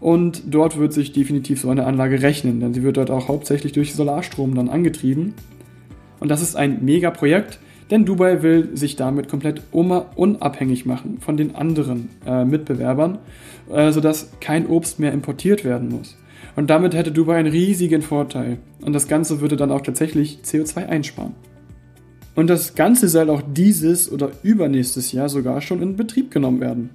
Und 0.00 0.42
dort 0.54 0.78
wird 0.78 0.92
sich 0.92 1.12
definitiv 1.12 1.62
so 1.62 1.70
eine 1.70 1.86
Anlage 1.86 2.20
rechnen, 2.20 2.60
denn 2.60 2.74
sie 2.74 2.82
wird 2.82 2.98
dort 2.98 3.10
auch 3.10 3.28
hauptsächlich 3.28 3.72
durch 3.72 3.94
Solarstrom 3.94 4.54
dann 4.54 4.68
angetrieben. 4.68 5.32
Und 6.20 6.28
das 6.28 6.42
ist 6.42 6.54
ein 6.56 6.84
Mega-Projekt, 6.84 7.58
denn 7.90 8.04
Dubai 8.04 8.42
will 8.42 8.76
sich 8.76 8.96
damit 8.96 9.30
komplett 9.30 9.62
unabhängig 9.72 10.84
machen 10.84 11.18
von 11.20 11.38
den 11.38 11.54
anderen 11.54 12.10
äh, 12.26 12.44
Mitbewerbern, 12.44 13.18
äh, 13.72 13.90
sodass 13.92 14.32
kein 14.40 14.66
Obst 14.66 15.00
mehr 15.00 15.12
importiert 15.12 15.64
werden 15.64 15.88
muss. 15.88 16.18
Und 16.56 16.68
damit 16.68 16.94
hätte 16.94 17.12
Dubai 17.12 17.36
einen 17.36 17.50
riesigen 17.50 18.02
Vorteil. 18.02 18.58
Und 18.82 18.92
das 18.92 19.08
Ganze 19.08 19.40
würde 19.40 19.56
dann 19.56 19.70
auch 19.70 19.80
tatsächlich 19.80 20.40
CO2 20.44 20.86
einsparen. 20.86 21.32
Und 22.36 22.48
das 22.48 22.74
Ganze 22.74 23.08
soll 23.08 23.30
auch 23.30 23.42
dieses 23.54 24.12
oder 24.12 24.30
übernächstes 24.42 25.10
Jahr 25.10 25.28
sogar 25.28 25.62
schon 25.62 25.82
in 25.82 25.96
Betrieb 25.96 26.30
genommen 26.30 26.60
werden. 26.60 26.90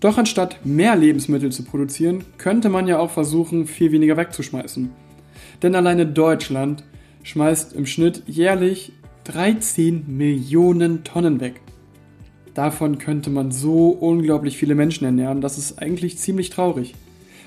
Doch 0.00 0.18
anstatt 0.18 0.64
mehr 0.64 0.96
Lebensmittel 0.96 1.52
zu 1.52 1.62
produzieren, 1.62 2.24
könnte 2.38 2.70
man 2.70 2.88
ja 2.88 2.98
auch 2.98 3.10
versuchen, 3.10 3.66
viel 3.66 3.92
weniger 3.92 4.16
wegzuschmeißen. 4.16 4.90
Denn 5.62 5.76
alleine 5.76 6.06
Deutschland 6.06 6.82
schmeißt 7.22 7.74
im 7.74 7.86
Schnitt 7.86 8.24
jährlich 8.26 8.92
13 9.24 10.04
Millionen 10.08 11.04
Tonnen 11.04 11.40
weg. 11.40 11.60
Davon 12.54 12.98
könnte 12.98 13.30
man 13.30 13.52
so 13.52 13.90
unglaublich 13.90 14.58
viele 14.58 14.74
Menschen 14.74 15.04
ernähren, 15.04 15.40
das 15.40 15.58
ist 15.58 15.78
eigentlich 15.78 16.18
ziemlich 16.18 16.50
traurig. 16.50 16.94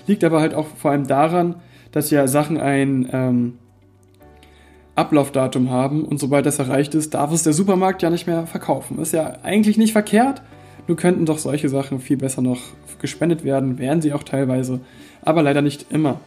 Liegt 0.07 0.23
aber 0.23 0.39
halt 0.39 0.53
auch 0.53 0.67
vor 0.77 0.91
allem 0.91 1.07
daran, 1.07 1.55
dass 1.91 2.11
ja 2.11 2.27
Sachen 2.27 2.57
ein 2.57 3.09
ähm, 3.11 3.53
Ablaufdatum 4.95 5.69
haben 5.69 6.05
und 6.05 6.19
sobald 6.19 6.45
das 6.45 6.59
erreicht 6.59 6.95
ist, 6.95 7.13
darf 7.13 7.31
es 7.31 7.43
der 7.43 7.53
Supermarkt 7.53 8.01
ja 8.01 8.09
nicht 8.09 8.27
mehr 8.27 8.47
verkaufen. 8.47 8.97
Ist 8.99 9.13
ja 9.13 9.37
eigentlich 9.43 9.77
nicht 9.77 9.91
verkehrt, 9.91 10.41
nur 10.87 10.97
könnten 10.97 11.25
doch 11.25 11.37
solche 11.37 11.69
Sachen 11.69 11.99
viel 11.99 12.17
besser 12.17 12.41
noch 12.41 12.61
gespendet 12.99 13.43
werden, 13.43 13.77
wären 13.77 14.01
sie 14.01 14.13
auch 14.13 14.23
teilweise, 14.23 14.79
aber 15.21 15.43
leider 15.43 15.61
nicht 15.61 15.87
immer. 15.89 16.21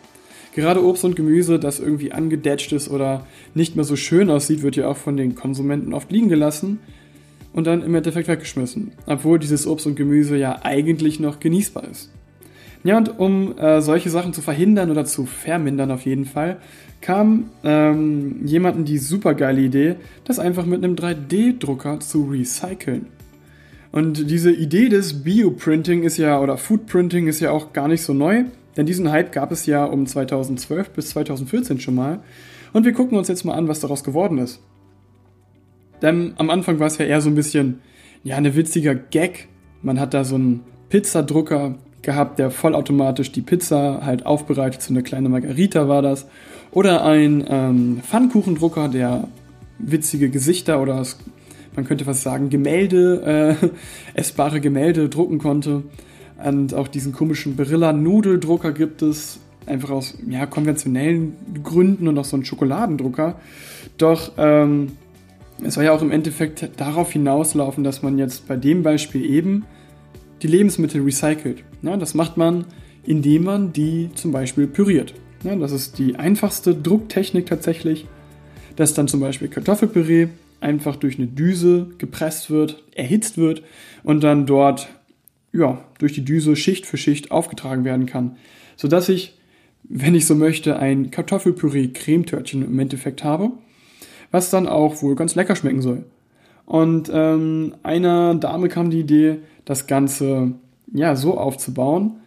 Gerade 0.54 0.84
Obst 0.84 1.04
und 1.04 1.16
Gemüse, 1.16 1.58
das 1.58 1.80
irgendwie 1.80 2.12
angedetscht 2.12 2.72
ist 2.72 2.90
oder 2.90 3.26
nicht 3.54 3.76
mehr 3.76 3.84
so 3.84 3.96
schön 3.96 4.28
aussieht, 4.30 4.62
wird 4.62 4.76
ja 4.76 4.88
auch 4.88 4.96
von 4.96 5.16
den 5.16 5.34
Konsumenten 5.34 5.94
oft 5.94 6.10
liegen 6.10 6.28
gelassen 6.28 6.80
und 7.52 7.66
dann 7.66 7.82
im 7.82 7.94
Endeffekt 7.94 8.28
weggeschmissen, 8.28 8.92
obwohl 9.06 9.38
dieses 9.38 9.66
Obst 9.66 9.86
und 9.86 9.94
Gemüse 9.94 10.36
ja 10.36 10.60
eigentlich 10.62 11.20
noch 11.20 11.40
genießbar 11.40 11.84
ist. 11.90 12.10
Ja, 12.84 12.96
und 12.96 13.18
um 13.18 13.58
äh, 13.58 13.80
solche 13.80 14.10
Sachen 14.10 14.32
zu 14.32 14.40
verhindern 14.40 14.90
oder 14.90 15.04
zu 15.04 15.26
vermindern 15.26 15.90
auf 15.90 16.02
jeden 16.02 16.24
Fall, 16.24 16.58
kam 17.00 17.50
ähm, 17.64 18.44
jemanden 18.44 18.84
die 18.84 18.98
supergeile 18.98 19.60
Idee, 19.60 19.96
das 20.24 20.38
einfach 20.38 20.66
mit 20.66 20.82
einem 20.82 20.94
3D-Drucker 20.94 22.00
zu 22.00 22.24
recyceln. 22.24 23.06
Und 23.90 24.30
diese 24.30 24.52
Idee 24.52 24.88
des 24.88 25.24
Bioprinting 25.24 26.02
ist 26.02 26.18
ja, 26.18 26.40
oder 26.40 26.56
Foodprinting 26.56 27.26
ist 27.26 27.40
ja 27.40 27.50
auch 27.50 27.72
gar 27.72 27.88
nicht 27.88 28.02
so 28.02 28.12
neu, 28.12 28.44
denn 28.76 28.86
diesen 28.86 29.10
Hype 29.10 29.32
gab 29.32 29.50
es 29.50 29.66
ja 29.66 29.84
um 29.84 30.06
2012 30.06 30.90
bis 30.90 31.10
2014 31.10 31.80
schon 31.80 31.94
mal. 31.94 32.20
Und 32.72 32.84
wir 32.84 32.92
gucken 32.92 33.16
uns 33.16 33.28
jetzt 33.28 33.44
mal 33.44 33.54
an, 33.54 33.66
was 33.66 33.80
daraus 33.80 34.04
geworden 34.04 34.38
ist. 34.38 34.60
Denn 36.02 36.34
am 36.36 36.50
Anfang 36.50 36.78
war 36.78 36.86
es 36.86 36.98
ja 36.98 37.06
eher 37.06 37.20
so 37.20 37.28
ein 37.28 37.34
bisschen, 37.34 37.80
ja, 38.22 38.36
eine 38.36 38.54
witziger 38.54 38.94
Gag. 38.94 39.48
Man 39.82 39.98
hat 39.98 40.14
da 40.14 40.24
so 40.24 40.36
einen 40.36 40.60
Pizzadrucker 40.90 41.78
gehabt, 42.02 42.38
der 42.38 42.50
vollautomatisch 42.50 43.32
die 43.32 43.42
Pizza 43.42 44.00
halt 44.04 44.26
aufbereitet, 44.26 44.82
so 44.82 44.92
eine 44.92 45.02
kleine 45.02 45.28
Margarita 45.28 45.88
war 45.88 46.02
das. 46.02 46.26
Oder 46.70 47.04
ein 47.04 47.44
ähm, 47.48 48.00
Pfannkuchendrucker, 48.02 48.88
der 48.88 49.28
witzige 49.78 50.28
Gesichter 50.28 50.80
oder 50.80 51.04
man 51.74 51.84
könnte 51.84 52.04
fast 52.04 52.22
sagen 52.22 52.50
Gemälde, 52.50 53.56
äh, 53.62 53.68
essbare 54.14 54.60
Gemälde 54.60 55.08
drucken 55.08 55.38
konnte. 55.38 55.84
Und 56.44 56.74
auch 56.74 56.88
diesen 56.88 57.12
komischen 57.12 57.56
Barilla-Nudeldrucker 57.56 58.72
gibt 58.72 59.02
es, 59.02 59.40
einfach 59.66 59.90
aus 59.90 60.16
ja, 60.28 60.46
konventionellen 60.46 61.36
Gründen 61.62 62.08
und 62.08 62.18
auch 62.18 62.24
so 62.24 62.36
einen 62.36 62.44
Schokoladendrucker. 62.44 63.36
Doch 63.98 64.32
ähm, 64.38 64.92
es 65.62 65.74
soll 65.74 65.84
ja 65.84 65.92
auch 65.92 66.02
im 66.02 66.10
Endeffekt 66.10 66.68
darauf 66.76 67.12
hinauslaufen, 67.12 67.84
dass 67.84 68.02
man 68.02 68.18
jetzt 68.18 68.46
bei 68.48 68.56
dem 68.56 68.82
Beispiel 68.82 69.24
eben 69.24 69.64
die 70.42 70.46
Lebensmittel 70.46 71.02
recycelt. 71.02 71.64
Ja, 71.82 71.96
das 71.96 72.14
macht 72.14 72.36
man, 72.36 72.66
indem 73.04 73.44
man 73.44 73.72
die 73.72 74.10
zum 74.14 74.32
Beispiel 74.32 74.66
püriert. 74.66 75.14
Ja, 75.44 75.54
das 75.56 75.72
ist 75.72 75.98
die 75.98 76.16
einfachste 76.16 76.74
Drucktechnik 76.74 77.46
tatsächlich, 77.46 78.06
dass 78.76 78.94
dann 78.94 79.08
zum 79.08 79.20
Beispiel 79.20 79.48
Kartoffelpüree 79.48 80.28
einfach 80.60 80.96
durch 80.96 81.18
eine 81.18 81.28
Düse 81.28 81.88
gepresst 81.98 82.50
wird, 82.50 82.82
erhitzt 82.94 83.38
wird 83.38 83.62
und 84.02 84.24
dann 84.24 84.46
dort 84.46 84.88
ja, 85.52 85.84
durch 85.98 86.12
die 86.12 86.24
Düse 86.24 86.56
Schicht 86.56 86.86
für 86.86 86.96
Schicht 86.96 87.30
aufgetragen 87.30 87.84
werden 87.84 88.06
kann, 88.06 88.36
sodass 88.76 89.08
ich, 89.08 89.38
wenn 89.84 90.14
ich 90.14 90.26
so 90.26 90.34
möchte, 90.34 90.78
ein 90.78 91.10
Kartoffelpüree-Cremetörtchen 91.10 92.64
im 92.64 92.78
Endeffekt 92.78 93.24
habe, 93.24 93.52
was 94.30 94.50
dann 94.50 94.66
auch 94.66 95.02
wohl 95.02 95.14
ganz 95.14 95.34
lecker 95.34 95.56
schmecken 95.56 95.82
soll. 95.82 96.04
Und 96.66 97.10
ähm, 97.12 97.74
einer 97.82 98.34
Dame 98.34 98.68
kam 98.68 98.90
die 98.90 99.00
Idee, 99.00 99.38
das 99.68 99.86
Ganze 99.86 100.54
ja 100.90 101.14
so 101.14 101.36
aufzubauen, 101.36 102.20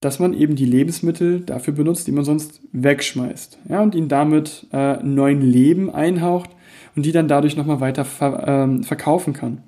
dass 0.00 0.18
man 0.18 0.34
eben 0.34 0.56
die 0.56 0.64
Lebensmittel 0.64 1.40
dafür 1.40 1.72
benutzt, 1.72 2.08
die 2.08 2.12
man 2.12 2.24
sonst 2.24 2.60
wegschmeißt. 2.72 3.58
Ja, 3.68 3.80
und 3.80 3.94
ihnen 3.94 4.08
damit 4.08 4.66
äh, 4.72 4.96
neuen 5.04 5.40
Leben 5.40 5.88
einhaucht 5.88 6.50
und 6.96 7.06
die 7.06 7.12
dann 7.12 7.28
dadurch 7.28 7.56
nochmal 7.56 7.80
weiter 7.80 8.04
ver 8.04 8.44
ähm, 8.46 8.82
verkaufen 8.82 9.34
kann. 9.34 9.62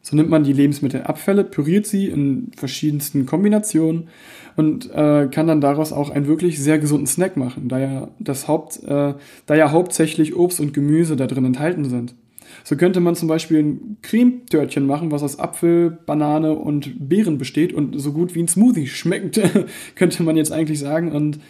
So 0.00 0.16
nimmt 0.16 0.30
man 0.30 0.42
die 0.42 0.54
Lebensmittelabfälle, 0.54 1.44
püriert 1.44 1.86
sie 1.86 2.06
in 2.06 2.50
verschiedensten 2.56 3.26
Kombinationen 3.26 4.08
und 4.56 4.90
äh, 4.90 5.28
kann 5.30 5.46
dann 5.46 5.60
daraus 5.60 5.92
auch 5.92 6.08
einen 6.08 6.26
wirklich 6.26 6.60
sehr 6.62 6.78
gesunden 6.78 7.06
Snack 7.06 7.36
machen, 7.36 7.68
da 7.68 7.78
ja, 7.78 8.08
das 8.18 8.48
Haupt, 8.48 8.82
äh, 8.84 9.14
da 9.44 9.54
ja 9.54 9.70
hauptsächlich 9.70 10.34
Obst 10.34 10.60
und 10.60 10.72
Gemüse 10.72 11.14
da 11.16 11.26
drin 11.26 11.44
enthalten 11.44 11.84
sind. 11.84 12.14
So 12.64 12.76
könnte 12.76 13.00
man 13.00 13.16
zum 13.16 13.28
Beispiel 13.28 13.58
ein 13.58 13.96
Cremetörtchen 14.02 14.86
machen, 14.86 15.10
was 15.10 15.22
aus 15.22 15.38
Apfel, 15.38 15.98
Banane 16.06 16.52
und 16.52 17.08
Beeren 17.08 17.38
besteht 17.38 17.72
und 17.72 17.98
so 17.98 18.12
gut 18.12 18.34
wie 18.34 18.42
ein 18.42 18.48
Smoothie 18.48 18.86
schmeckt, 18.86 19.40
könnte 19.94 20.22
man 20.22 20.36
jetzt 20.36 20.52
eigentlich 20.52 20.78
sagen. 20.78 21.12
Und 21.12 21.40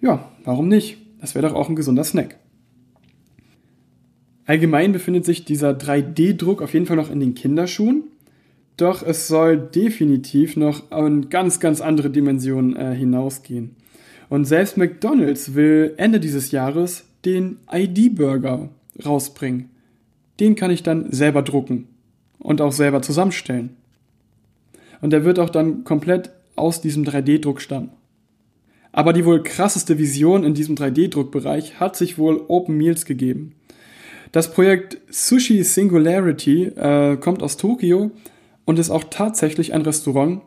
ja, 0.00 0.28
warum 0.44 0.68
nicht? 0.68 0.98
Das 1.20 1.34
wäre 1.34 1.48
doch 1.48 1.54
auch 1.54 1.68
ein 1.68 1.76
gesunder 1.76 2.04
Snack. 2.04 2.38
Allgemein 4.44 4.92
befindet 4.92 5.24
sich 5.24 5.44
dieser 5.44 5.70
3D-Druck 5.70 6.62
auf 6.62 6.72
jeden 6.72 6.86
Fall 6.86 6.96
noch 6.96 7.10
in 7.10 7.20
den 7.20 7.34
Kinderschuhen. 7.34 8.04
Doch 8.76 9.02
es 9.02 9.26
soll 9.26 9.56
definitiv 9.56 10.56
noch 10.56 10.90
an 10.90 11.30
ganz, 11.30 11.60
ganz 11.60 11.80
andere 11.80 12.10
Dimensionen 12.10 12.76
äh, 12.76 12.94
hinausgehen. 12.94 13.74
Und 14.28 14.44
selbst 14.44 14.76
McDonald's 14.76 15.54
will 15.54 15.94
Ende 15.96 16.20
dieses 16.20 16.50
Jahres 16.50 17.04
den 17.24 17.58
ID-Burger 17.72 18.68
rausbringen. 19.04 19.70
Den 20.40 20.54
kann 20.54 20.70
ich 20.70 20.82
dann 20.82 21.12
selber 21.12 21.42
drucken 21.42 21.88
und 22.38 22.60
auch 22.60 22.72
selber 22.72 23.02
zusammenstellen. 23.02 23.76
Und 25.00 25.10
der 25.10 25.24
wird 25.24 25.38
auch 25.38 25.50
dann 25.50 25.84
komplett 25.84 26.30
aus 26.56 26.80
diesem 26.80 27.04
3D-Druck 27.04 27.60
stammen. 27.60 27.90
Aber 28.92 29.12
die 29.12 29.26
wohl 29.26 29.42
krasseste 29.42 29.98
Vision 29.98 30.42
in 30.42 30.54
diesem 30.54 30.74
3D-Druckbereich 30.74 31.80
hat 31.80 31.96
sich 31.96 32.16
wohl 32.16 32.42
Open 32.48 32.76
Meals 32.76 33.04
gegeben. 33.04 33.54
Das 34.32 34.50
Projekt 34.52 34.98
Sushi 35.10 35.62
Singularity 35.62 36.64
äh, 36.64 37.16
kommt 37.16 37.42
aus 37.42 37.56
Tokio 37.56 38.10
und 38.64 38.78
ist 38.78 38.90
auch 38.90 39.04
tatsächlich 39.04 39.74
ein 39.74 39.82
Restaurant, 39.82 40.40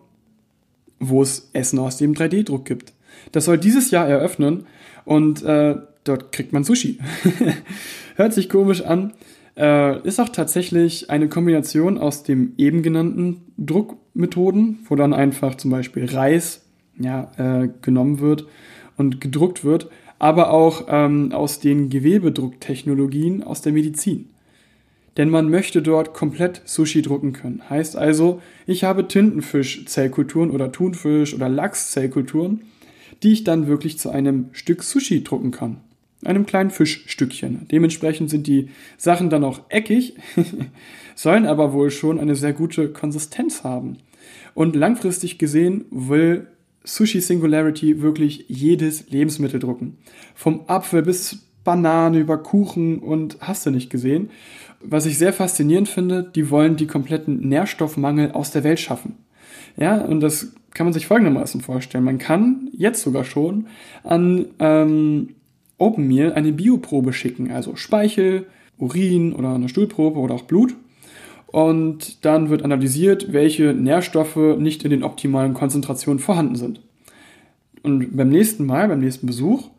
wo 1.00 1.22
es 1.22 1.50
Essen 1.54 1.80
aus 1.80 1.98
dem 1.98 2.14
3D-Druck 2.14 2.66
gibt. 2.66 2.94
Das 3.32 3.46
soll 3.46 3.58
dieses 3.58 3.92
Jahr 3.92 4.08
eröffnen 4.08 4.66
und 5.06 5.44
äh, 5.44 5.76
dort 6.04 6.32
kriegt 6.32 6.52
man 6.52 6.64
Sushi. 6.64 7.00
Hört 8.16 8.34
sich 8.34 8.50
komisch 8.50 8.82
an, 8.82 9.14
äh, 9.60 10.02
ist 10.08 10.20
auch 10.20 10.30
tatsächlich 10.30 11.10
eine 11.10 11.28
Kombination 11.28 11.98
aus 11.98 12.24
dem 12.24 12.54
eben 12.58 12.82
genannten 12.82 13.42
Druckmethoden, 13.58 14.80
wo 14.88 14.96
dann 14.96 15.14
einfach 15.14 15.56
zum 15.56 15.72
Beispiel 15.72 16.06
Reis 16.06 16.62
ja, 16.98 17.32
äh, 17.38 17.70
genommen 17.82 18.20
wird 18.20 18.48
und 18.98 19.20
gedruckt 19.20 19.64
wird, 19.66 19.90
aber 20.18 20.52
auch 20.52 20.86
ähm, 20.88 21.32
aus 21.34 21.60
den 21.60 21.90
Gewebedrucktechnologien 21.90 23.44
aus 23.44 23.62
der 23.62 23.74
Medizin. 23.74 24.30
Denn 25.18 25.30
man 25.30 25.50
möchte 25.50 25.82
dort 25.82 26.14
komplett 26.14 26.62
Sushi 26.66 27.02
drucken 27.02 27.34
können. 27.34 27.62
Heißt 27.70 27.98
also, 27.98 28.42
ich 28.66 28.86
habe 28.86 29.08
Tintenfisch-Zellkulturen 29.08 30.52
oder 30.52 30.72
Thunfisch- 30.72 31.34
oder 31.34 31.50
Lachs-Zellkulturen, 31.50 32.62
die 33.24 33.34
ich 33.34 33.44
dann 33.44 33.68
wirklich 33.68 34.00
zu 34.00 34.10
einem 34.10 34.46
Stück 34.54 34.84
Sushi 34.84 35.24
drucken 35.24 35.52
kann. 35.52 35.82
Einem 36.26 36.46
kleinen 36.46 36.70
Fischstückchen. 36.70 37.68
Dementsprechend 37.72 38.30
sind 38.30 38.48
die 38.48 38.70
Sachen 38.98 39.30
dann 39.30 39.44
auch 39.44 39.62
eckig, 39.70 40.16
sollen 41.16 41.46
aber 41.46 41.72
wohl 41.72 41.92
schon 41.92 42.20
eine 42.20 42.36
sehr 42.36 42.54
gute 42.54 42.90
Konsistenz 42.90 43.64
haben. 43.64 43.98
Und 44.54 44.76
langfristig 44.76 45.38
gesehen 45.38 45.86
will 45.92 46.48
Sushi 46.84 47.22
Singularity 47.22 48.02
wirklich 48.02 48.46
jedes 48.48 49.10
Lebensmittel 49.10 49.60
drucken. 49.60 49.98
Vom 50.36 50.62
Apfel 50.68 51.04
bis 51.04 51.40
Banane 51.64 52.20
über 52.20 52.38
Kuchen 52.38 53.00
und 53.00 53.38
hast 53.42 53.66
du 53.66 53.72
nicht 53.72 53.90
gesehen. 53.90 54.30
Was 54.82 55.06
ich 55.06 55.18
sehr 55.18 55.34
faszinierend 55.34 55.90
finde, 55.90 56.24
die 56.24 56.50
wollen 56.50 56.78
die 56.78 56.88
kompletten 56.88 57.48
Nährstoffmangel 57.48 58.32
aus 58.32 58.52
der 58.52 58.64
Welt 58.64 58.80
schaffen. 58.80 59.18
Ja, 59.78 60.02
und 60.02 60.22
das 60.22 60.54
kann 60.74 60.86
man 60.86 60.94
sich 60.94 61.08
folgendermaßen 61.08 61.62
vorstellen. 61.62 62.04
Man 62.04 62.18
kann 62.18 62.70
jetzt 62.72 63.02
sogar 63.02 63.24
schon 63.24 63.68
an 64.04 64.48
ähm, 64.60 65.36
OpenMeal 65.80 66.34
eine 66.34 66.52
Bioprobe 66.52 67.14
schicken, 67.14 67.52
also 67.52 67.76
Speichel, 67.76 68.46
Urin 68.78 69.34
oder 69.34 69.54
eine 69.54 69.70
Stuhlprobe 69.70 70.20
oder 70.20 70.36
auch 70.36 70.44
Blut. 70.44 70.76
Und 71.48 72.24
dann 72.26 72.50
wird 72.50 72.64
analysiert, 72.64 73.34
welche 73.34 73.74
Nährstoffe 73.74 74.58
nicht 74.60 74.84
in 74.84 74.92
den 74.92 75.04
optimalen 75.04 75.56
Konzentrationen 75.56 76.20
vorhanden 76.20 76.56
sind. 76.56 76.82
Und 77.82 78.16
beim 78.16 78.30
nächsten 78.30 78.66
Mal, 78.66 78.88
beim 78.88 79.00
nächsten 79.00 79.26
Besuch, 79.26 79.70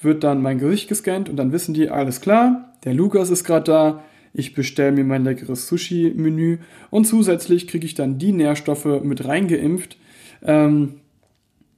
wird 0.00 0.22
dann 0.22 0.42
mein 0.42 0.58
Gesicht 0.58 0.88
gescannt 0.88 1.28
und 1.28 1.36
dann 1.36 1.50
wissen 1.50 1.74
die, 1.74 1.88
alles 1.90 2.20
klar, 2.20 2.76
der 2.84 2.94
Lukas 2.94 3.30
ist 3.30 3.44
gerade 3.44 3.64
da, 3.64 4.04
ich 4.32 4.54
bestelle 4.54 4.92
mir 4.92 5.04
mein 5.04 5.24
leckeres 5.24 5.66
Sushi-Menü 5.66 6.58
und 6.90 7.06
zusätzlich 7.06 7.66
kriege 7.66 7.86
ich 7.86 7.94
dann 7.94 8.18
die 8.18 8.32
Nährstoffe 8.32 9.02
mit 9.02 9.26
reingeimpft, 9.26 9.96
ähm, 10.44 11.00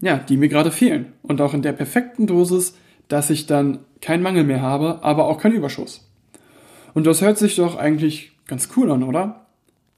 ja, 0.03 0.19
die 0.19 0.37
mir 0.37 0.49
gerade 0.49 0.71
fehlen. 0.71 1.07
Und 1.23 1.41
auch 1.41 1.55
in 1.55 1.63
der 1.63 1.73
perfekten 1.73 2.27
Dosis, 2.27 2.77
dass 3.11 3.29
ich 3.29 3.47
dann 3.47 3.81
keinen 4.01 4.23
Mangel 4.23 4.45
mehr 4.45 4.63
habe, 4.63 5.01
aber 5.03 5.27
auch 5.27 5.39
keinen 5.39 5.57
Überschuss. 5.57 6.09
Und 6.95 7.07
das 7.07 7.21
hört 7.21 7.39
sich 7.39 7.57
doch 7.57 7.77
eigentlich 7.77 8.33
ganz 8.47 8.71
cool 8.77 8.91
an, 8.91 9.03
oder? 9.03 9.47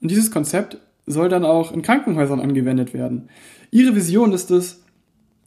Und 0.01 0.11
dieses 0.11 0.31
Konzept 0.31 0.77
soll 1.05 1.29
dann 1.29 1.45
auch 1.45 1.71
in 1.71 1.81
Krankenhäusern 1.81 2.39
angewendet 2.39 2.93
werden. 2.93 3.29
Ihre 3.71 3.95
Vision 3.95 4.33
ist 4.33 4.51
es, 4.51 4.83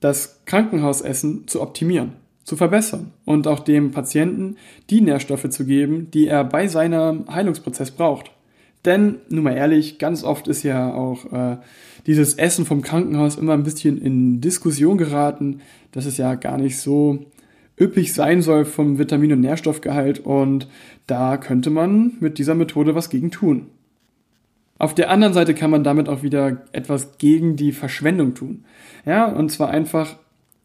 das 0.01 0.41
Krankenhausessen 0.47 1.49
zu 1.49 1.61
optimieren, 1.61 2.13
zu 2.45 2.57
verbessern 2.57 3.13
und 3.25 3.47
auch 3.49 3.61
dem 3.61 3.91
Patienten 3.91 4.57
die 4.89 5.01
Nährstoffe 5.01 5.49
zu 5.49 5.65
geben, 5.65 6.11
die 6.13 6.29
er 6.29 6.45
bei 6.45 6.69
seinem 6.69 7.25
Heilungsprozess 7.29 7.91
braucht. 7.91 8.31
Denn, 8.85 9.17
nun 9.29 9.45
mal 9.45 9.57
ehrlich, 9.57 9.99
ganz 9.99 10.23
oft 10.23 10.47
ist 10.47 10.63
ja 10.63 10.95
auch 10.95 11.33
äh, 11.33 11.57
dieses 12.07 12.35
Essen 12.35 12.65
vom 12.65 12.83
Krankenhaus 12.83 13.37
immer 13.37 13.55
ein 13.55 13.65
bisschen 13.65 14.01
in 14.01 14.41
Diskussion 14.41 14.99
geraten, 14.99 15.61
dass 15.91 16.07
es 16.07 16.19
ja 16.19 16.37
gar 16.37 16.59
nicht 16.59 16.79
so 16.79 17.25
üppig 17.79 18.13
sein 18.13 18.43
soll 18.43 18.65
vom 18.65 18.99
Vitamin- 18.99 19.33
und 19.33 19.41
Nährstoffgehalt 19.41 20.21
und 20.21 20.69
da 21.07 21.37
könnte 21.37 21.71
man 21.71 22.13
mit 22.21 22.39
dieser 22.39 22.55
Methode 22.55 22.95
was 22.95 23.11
gegen 23.11 23.31
tun. 23.31 23.67
Auf 24.79 24.95
der 24.95 25.11
anderen 25.11 25.33
Seite 25.33 25.55
kann 25.55 25.71
man 25.71 25.85
damit 25.85 26.09
auch 26.09 26.23
wieder 26.23 26.65
etwas 26.73 27.19
gegen 27.19 27.57
die 27.57 27.73
Verschwendung 27.73 28.35
tun. 28.35 28.65
Ja, 29.07 29.27
und 29.27 29.51
zwar 29.51 29.71
einfach, 29.71 30.17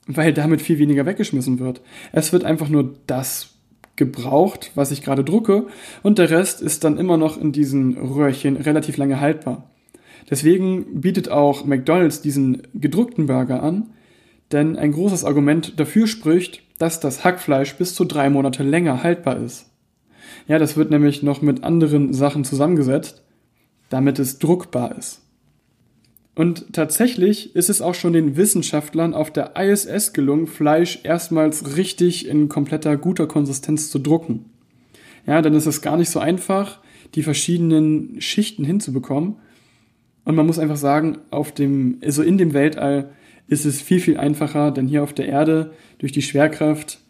weil 0.06 0.34
damit 0.34 0.62
viel 0.62 0.80
weniger 0.80 1.06
weggeschmissen 1.06 1.60
wird. 1.60 1.82
Es 2.12 2.34
wird 2.34 2.44
einfach 2.44 2.68
nur 2.68 2.96
das 3.08 3.56
gebraucht, 3.96 4.72
was 4.76 4.92
ich 4.92 5.02
gerade 5.02 5.24
drucke, 5.24 5.68
und 6.02 6.18
der 6.18 6.30
Rest 6.30 6.62
ist 6.62 6.84
dann 6.84 6.98
immer 6.98 7.18
noch 7.18 7.40
in 7.40 7.52
diesen 7.52 7.98
Röhrchen 7.98 8.58
relativ 8.58 8.98
lange 8.98 9.22
haltbar. 9.22 9.70
Deswegen 10.30 11.02
bietet 11.02 11.30
auch 11.30 11.66
McDonald's 11.66 12.22
diesen 12.22 12.64
gedruckten 12.74 13.28
Burger 13.28 13.62
an, 13.62 13.90
denn 14.52 14.78
ein 14.78 14.92
großes 14.92 15.26
Argument 15.26 15.80
dafür 15.80 16.08
spricht, 16.08 16.64
dass 16.78 17.00
das 17.00 17.24
Hackfleisch 17.24 17.76
bis 17.76 17.96
zu 17.96 18.06
drei 18.06 18.30
Monate 18.30 18.64
länger 18.64 19.04
haltbar 19.04 19.38
ist. 19.38 19.68
Ja, 20.48 20.60
das 20.60 20.78
wird 20.78 20.90
nämlich 20.90 21.24
noch 21.24 21.42
mit 21.42 21.64
anderen 21.64 22.14
Sachen 22.14 22.44
zusammengesetzt, 22.44 23.24
damit 23.90 24.20
es 24.20 24.40
druckbar 24.40 24.98
ist. 24.98 25.22
Und 26.34 26.74
tatsächlich 26.74 27.56
ist 27.56 27.70
es 27.70 27.82
auch 27.82 27.94
schon 27.94 28.14
den 28.14 28.38
Wissenschaftlern 28.38 29.14
auf 29.14 29.32
der 29.32 29.54
ISS 29.58 30.14
gelungen, 30.14 30.48
Fleisch 30.48 31.00
erstmals 31.04 31.76
richtig 31.76 32.28
in 32.28 32.48
kompletter 32.48 32.96
guter 32.98 33.28
Konsistenz 33.28 33.90
zu 33.90 34.00
drucken. 34.00 34.46
Ja, 35.28 35.42
dann 35.42 35.54
ist 35.54 35.66
es 35.66 35.82
gar 35.82 35.98
nicht 35.98 36.10
so 36.10 36.20
einfach, 36.20 36.80
die 37.16 37.24
verschiedenen 37.24 38.22
Schichten 38.22 38.64
hinzubekommen. 38.64 39.36
Und 40.24 40.36
man 40.36 40.46
muss 40.46 40.60
einfach 40.60 40.78
sagen, 40.78 41.18
auf 41.32 41.52
dem, 41.52 42.00
also 42.04 42.24
in 42.24 42.38
dem 42.38 42.54
Weltall 42.54 43.12
ist 43.52 43.66
es 43.66 43.82
viel, 43.82 44.00
viel 44.00 44.16
einfacher, 44.16 44.72
denn 44.72 44.88
hier 44.88 45.04
auf 45.04 45.12
der 45.12 45.28
Erde 45.28 45.74
durch 45.98 46.14
die 46.14 46.22
Schwerkraft, 46.22 47.02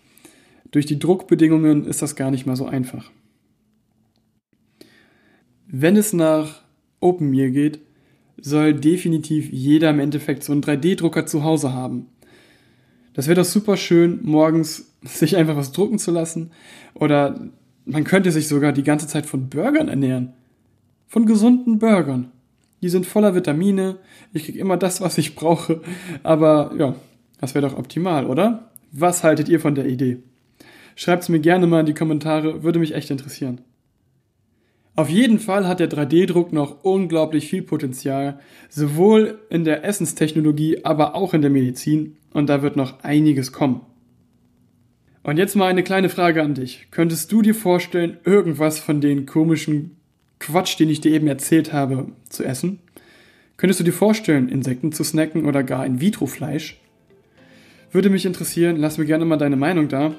durch 0.72 0.88
die 0.88 0.98
Druckbedingungen 0.98 1.86
ist 1.86 2.02
das 2.02 2.16
gar 2.16 2.32
nicht 2.32 2.48
mal 2.48 2.56
so 2.56 2.66
einfach. 2.66 3.12
Wenn 5.68 5.96
es 5.96 6.14
nach 6.14 6.64
OpenMeal 7.00 7.52
geht, 7.52 7.80
soll 8.38 8.74
definitiv 8.74 9.52
jeder 9.52 9.92
im 9.92 10.00
Endeffekt 10.00 10.44
so 10.44 10.52
einen 10.52 10.64
3D-Drucker 10.64 11.28
zu 11.28 11.44
Hause 11.44 11.74
haben. 11.74 12.08
Das 13.14 13.28
wäre 13.28 13.40
doch 13.40 13.46
super 13.46 13.78
schön, 13.78 14.22
morgens 14.24 14.96
sich 15.04 15.38
einfach 15.38 15.56
was 15.56 15.74
drucken 15.74 16.00
zu 16.00 16.10
lassen. 16.10 16.50
Oder 16.96 17.52
man 17.86 18.04
könnte 18.04 18.32
sich 18.32 18.48
sogar 18.48 18.72
die 18.72 18.84
ganze 18.84 19.06
Zeit 19.06 19.28
von 19.28 19.48
Burgern 19.48 19.90
ernähren. 19.90 20.34
Von 21.08 21.28
gesunden 21.28 21.78
Burgern. 21.78 22.32
Die 22.82 22.90
sind 22.90 23.06
voller 23.06 23.36
Vitamine. 23.36 23.98
Ich 24.34 24.46
kriege 24.46 24.60
immer 24.60 24.78
das, 24.78 25.02
was 25.02 25.18
ich 25.18 25.36
brauche. 25.36 25.82
Aber 26.24 26.74
ja, 26.78 26.96
das 27.40 27.56
wäre 27.56 27.68
doch 27.68 27.78
optimal, 27.78 28.26
oder? 28.26 28.72
Was 28.92 29.24
haltet 29.24 29.50
ihr 29.50 29.60
von 29.60 29.76
der 29.76 29.88
Idee? 29.88 30.18
Schreibt 30.96 31.24
es 31.24 31.30
mir 31.30 31.40
gerne 31.40 31.68
mal 31.68 31.82
in 31.82 31.86
die 31.86 31.94
Kommentare, 31.94 32.64
würde 32.64 32.80
mich 32.80 32.94
echt 32.94 33.10
interessieren. 33.10 33.62
Auf 34.96 35.10
jeden 35.10 35.40
Fall 35.40 35.68
hat 35.68 35.80
der 35.80 35.90
3D-Druck 35.90 36.52
noch 36.52 36.84
unglaublich 36.84 37.50
viel 37.50 37.62
Potenzial, 37.62 38.40
sowohl 38.70 39.40
in 39.50 39.64
der 39.64 39.86
Essenstechnologie, 39.86 40.84
aber 40.84 41.16
auch 41.16 41.34
in 41.34 41.42
der 41.42 41.50
Medizin, 41.50 42.18
und 42.34 42.50
da 42.50 42.62
wird 42.62 42.76
noch 42.76 43.02
einiges 43.04 43.54
kommen. 43.54 43.82
Und 45.24 45.38
jetzt 45.38 45.56
mal 45.56 45.68
eine 45.68 45.84
kleine 45.84 46.10
Frage 46.10 46.44
an 46.44 46.56
dich. 46.56 46.88
Könntest 46.92 47.32
du 47.32 47.42
dir 47.42 47.56
vorstellen, 47.56 48.18
irgendwas 48.26 48.80
von 48.80 49.00
den 49.00 49.26
komischen 49.26 50.01
Quatsch, 50.42 50.80
den 50.80 50.90
ich 50.90 51.02
dir 51.02 51.12
eben 51.12 51.28
erzählt 51.28 51.72
habe, 51.72 52.08
zu 52.28 52.44
essen? 52.44 52.80
Könntest 53.58 53.80
du 53.80 53.84
dir 53.84 53.94
vorstellen, 53.94 54.50
Insekten 54.50 54.92
zu 54.92 55.04
snacken 55.04 55.46
oder 55.46 55.64
gar 55.64 55.86
In-vitro-Fleisch? 55.86 56.82
Würde 57.92 58.10
mich 58.10 58.26
interessieren, 58.26 58.78
lass 58.78 58.98
mir 58.98 59.06
gerne 59.06 59.24
mal 59.24 59.38
deine 59.38 59.56
Meinung 59.56 59.88
da. 59.88 60.16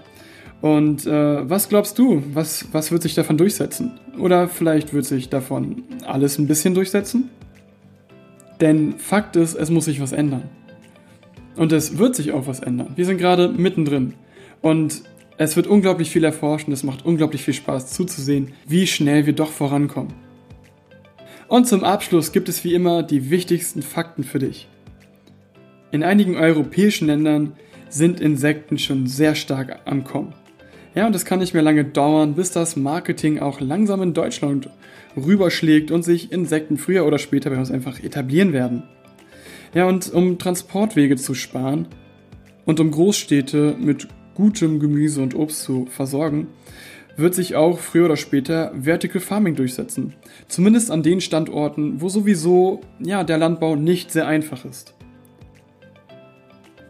Und 0.60 1.06
äh, 1.06 1.50
was 1.50 1.68
glaubst 1.68 1.98
du, 1.98 2.22
was, 2.32 2.68
was 2.70 2.92
wird 2.92 3.02
sich 3.02 3.14
davon 3.14 3.36
durchsetzen? 3.36 3.98
Oder 4.16 4.48
vielleicht 4.48 4.94
wird 4.94 5.06
sich 5.06 5.28
davon 5.28 5.82
alles 6.06 6.38
ein 6.38 6.46
bisschen 6.46 6.74
durchsetzen? 6.74 7.30
Denn 8.60 8.98
Fakt 8.98 9.34
ist, 9.34 9.56
es 9.56 9.70
muss 9.70 9.86
sich 9.86 10.00
was 10.00 10.12
ändern. 10.12 10.44
Und 11.56 11.72
es 11.72 11.98
wird 11.98 12.14
sich 12.14 12.30
auch 12.30 12.46
was 12.46 12.60
ändern. 12.60 12.92
Wir 12.94 13.06
sind 13.06 13.18
gerade 13.18 13.48
mittendrin. 13.48 14.14
Und 14.60 15.02
Es 15.42 15.56
wird 15.56 15.66
unglaublich 15.66 16.08
viel 16.08 16.22
erforscht 16.22 16.68
und 16.68 16.72
es 16.72 16.84
macht 16.84 17.04
unglaublich 17.04 17.42
viel 17.42 17.54
Spaß 17.54 17.92
zuzusehen, 17.92 18.52
wie 18.64 18.86
schnell 18.86 19.26
wir 19.26 19.32
doch 19.32 19.50
vorankommen. 19.50 20.14
Und 21.48 21.66
zum 21.66 21.82
Abschluss 21.82 22.30
gibt 22.30 22.48
es 22.48 22.62
wie 22.62 22.74
immer 22.74 23.02
die 23.02 23.28
wichtigsten 23.28 23.82
Fakten 23.82 24.22
für 24.22 24.38
dich. 24.38 24.68
In 25.90 26.04
einigen 26.04 26.36
europäischen 26.36 27.08
Ländern 27.08 27.54
sind 27.88 28.20
Insekten 28.20 28.78
schon 28.78 29.08
sehr 29.08 29.34
stark 29.34 29.80
am 29.84 30.04
Kommen. 30.04 30.32
Ja, 30.94 31.08
und 31.08 31.16
es 31.16 31.24
kann 31.24 31.40
nicht 31.40 31.54
mehr 31.54 31.62
lange 31.64 31.84
dauern, 31.84 32.34
bis 32.34 32.52
das 32.52 32.76
Marketing 32.76 33.40
auch 33.40 33.60
langsam 33.60 34.00
in 34.00 34.14
Deutschland 34.14 34.70
rüberschlägt 35.16 35.90
und 35.90 36.04
sich 36.04 36.30
Insekten 36.30 36.76
früher 36.76 37.04
oder 37.04 37.18
später 37.18 37.50
bei 37.50 37.58
uns 37.58 37.72
einfach 37.72 37.98
etablieren 37.98 38.52
werden. 38.52 38.84
Ja, 39.74 39.86
und 39.86 40.08
um 40.12 40.38
Transportwege 40.38 41.16
zu 41.16 41.34
sparen 41.34 41.88
und 42.64 42.78
um 42.78 42.92
Großstädte 42.92 43.74
mit 43.80 44.06
gutem 44.34 44.80
Gemüse 44.80 45.22
und 45.22 45.34
Obst 45.34 45.62
zu 45.62 45.86
versorgen, 45.86 46.48
wird 47.16 47.34
sich 47.34 47.56
auch 47.56 47.78
früher 47.78 48.06
oder 48.06 48.16
später 48.16 48.72
Vertical 48.80 49.20
Farming 49.20 49.54
durchsetzen. 49.54 50.14
Zumindest 50.48 50.90
an 50.90 51.02
den 51.02 51.20
Standorten, 51.20 52.00
wo 52.00 52.08
sowieso 52.08 52.80
ja, 52.98 53.24
der 53.24 53.38
Landbau 53.38 53.76
nicht 53.76 54.10
sehr 54.10 54.26
einfach 54.26 54.64
ist. 54.64 54.94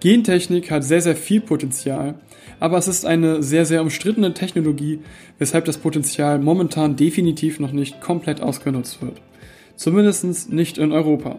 Gentechnik 0.00 0.70
hat 0.70 0.82
sehr, 0.82 1.00
sehr 1.00 1.14
viel 1.14 1.40
Potenzial, 1.40 2.16
aber 2.58 2.76
es 2.76 2.88
ist 2.88 3.06
eine 3.06 3.42
sehr, 3.42 3.64
sehr 3.66 3.82
umstrittene 3.82 4.34
Technologie, 4.34 5.00
weshalb 5.38 5.64
das 5.64 5.78
Potenzial 5.78 6.40
momentan 6.40 6.96
definitiv 6.96 7.60
noch 7.60 7.70
nicht 7.70 8.00
komplett 8.00 8.40
ausgenutzt 8.40 9.00
wird. 9.00 9.20
Zumindest 9.76 10.52
nicht 10.52 10.78
in 10.78 10.92
Europa. 10.92 11.38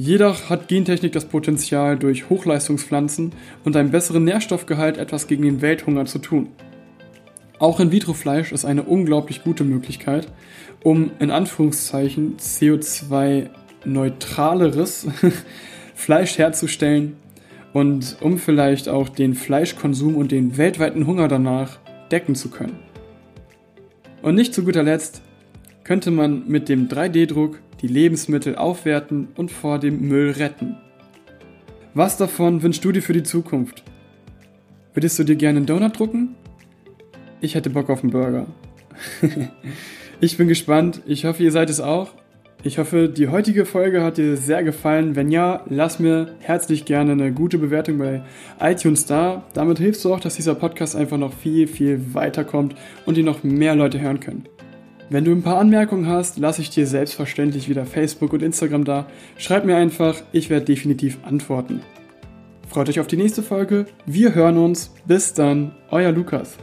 Jedoch 0.00 0.48
hat 0.48 0.68
Gentechnik 0.68 1.10
das 1.10 1.24
Potenzial, 1.24 1.98
durch 1.98 2.30
Hochleistungspflanzen 2.30 3.32
und 3.64 3.74
einen 3.74 3.90
besseren 3.90 4.22
Nährstoffgehalt 4.22 4.96
etwas 4.96 5.26
gegen 5.26 5.42
den 5.42 5.60
Welthunger 5.60 6.04
zu 6.04 6.20
tun. 6.20 6.50
Auch 7.58 7.80
In-vitro-Fleisch 7.80 8.52
ist 8.52 8.64
eine 8.64 8.84
unglaublich 8.84 9.42
gute 9.42 9.64
Möglichkeit, 9.64 10.28
um 10.84 11.10
in 11.18 11.32
Anführungszeichen 11.32 12.36
CO2-neutraleres 12.36 15.08
Fleisch 15.96 16.38
herzustellen 16.38 17.16
und 17.72 18.18
um 18.20 18.38
vielleicht 18.38 18.88
auch 18.88 19.08
den 19.08 19.34
Fleischkonsum 19.34 20.14
und 20.14 20.30
den 20.30 20.56
weltweiten 20.56 21.08
Hunger 21.08 21.26
danach 21.26 21.80
decken 22.12 22.36
zu 22.36 22.50
können. 22.50 22.78
Und 24.22 24.36
nicht 24.36 24.54
zu 24.54 24.64
guter 24.64 24.84
Letzt 24.84 25.22
könnte 25.82 26.12
man 26.12 26.46
mit 26.46 26.68
dem 26.68 26.86
3D-Druck 26.86 27.58
die 27.80 27.88
Lebensmittel 27.88 28.56
aufwerten 28.56 29.28
und 29.36 29.50
vor 29.50 29.78
dem 29.78 30.08
Müll 30.08 30.30
retten. 30.32 30.76
Was 31.94 32.16
davon 32.16 32.62
wünschst 32.62 32.84
du 32.84 32.92
dir 32.92 33.02
für 33.02 33.12
die 33.12 33.22
Zukunft? 33.22 33.82
Würdest 34.94 35.18
du 35.18 35.24
dir 35.24 35.36
gerne 35.36 35.58
einen 35.58 35.66
Donut 35.66 35.98
drucken? 35.98 36.34
Ich 37.40 37.54
hätte 37.54 37.70
Bock 37.70 37.88
auf 37.88 38.02
einen 38.02 38.12
Burger. 38.12 38.46
ich 40.20 40.36
bin 40.36 40.48
gespannt. 40.48 41.02
Ich 41.06 41.24
hoffe, 41.24 41.42
ihr 41.42 41.52
seid 41.52 41.70
es 41.70 41.80
auch. 41.80 42.10
Ich 42.64 42.78
hoffe, 42.78 43.08
die 43.08 43.28
heutige 43.28 43.64
Folge 43.64 44.02
hat 44.02 44.16
dir 44.16 44.36
sehr 44.36 44.64
gefallen. 44.64 45.14
Wenn 45.14 45.30
ja, 45.30 45.64
lass 45.68 46.00
mir 46.00 46.34
herzlich 46.40 46.84
gerne 46.84 47.12
eine 47.12 47.32
gute 47.32 47.58
Bewertung 47.58 47.98
bei 47.98 48.22
iTunes 48.60 49.06
da. 49.06 49.44
Damit 49.54 49.78
hilfst 49.78 50.04
du 50.04 50.12
auch, 50.12 50.18
dass 50.18 50.34
dieser 50.34 50.56
Podcast 50.56 50.96
einfach 50.96 51.18
noch 51.18 51.32
viel, 51.32 51.68
viel 51.68 52.14
weiterkommt 52.14 52.74
und 53.06 53.16
ihn 53.16 53.26
noch 53.26 53.44
mehr 53.44 53.76
Leute 53.76 54.00
hören 54.00 54.18
können. 54.18 54.48
Wenn 55.10 55.24
du 55.24 55.32
ein 55.32 55.42
paar 55.42 55.58
Anmerkungen 55.58 56.06
hast, 56.06 56.38
lasse 56.38 56.60
ich 56.60 56.68
dir 56.68 56.86
selbstverständlich 56.86 57.68
wieder 57.68 57.86
Facebook 57.86 58.34
und 58.34 58.42
Instagram 58.42 58.84
da. 58.84 59.06
Schreib 59.38 59.64
mir 59.64 59.76
einfach, 59.76 60.16
ich 60.32 60.50
werde 60.50 60.66
definitiv 60.66 61.18
antworten. 61.24 61.80
Freut 62.68 62.90
euch 62.90 63.00
auf 63.00 63.06
die 63.06 63.16
nächste 63.16 63.42
Folge. 63.42 63.86
Wir 64.04 64.34
hören 64.34 64.58
uns. 64.58 64.92
Bis 65.06 65.32
dann, 65.32 65.72
euer 65.90 66.12
Lukas. 66.12 66.58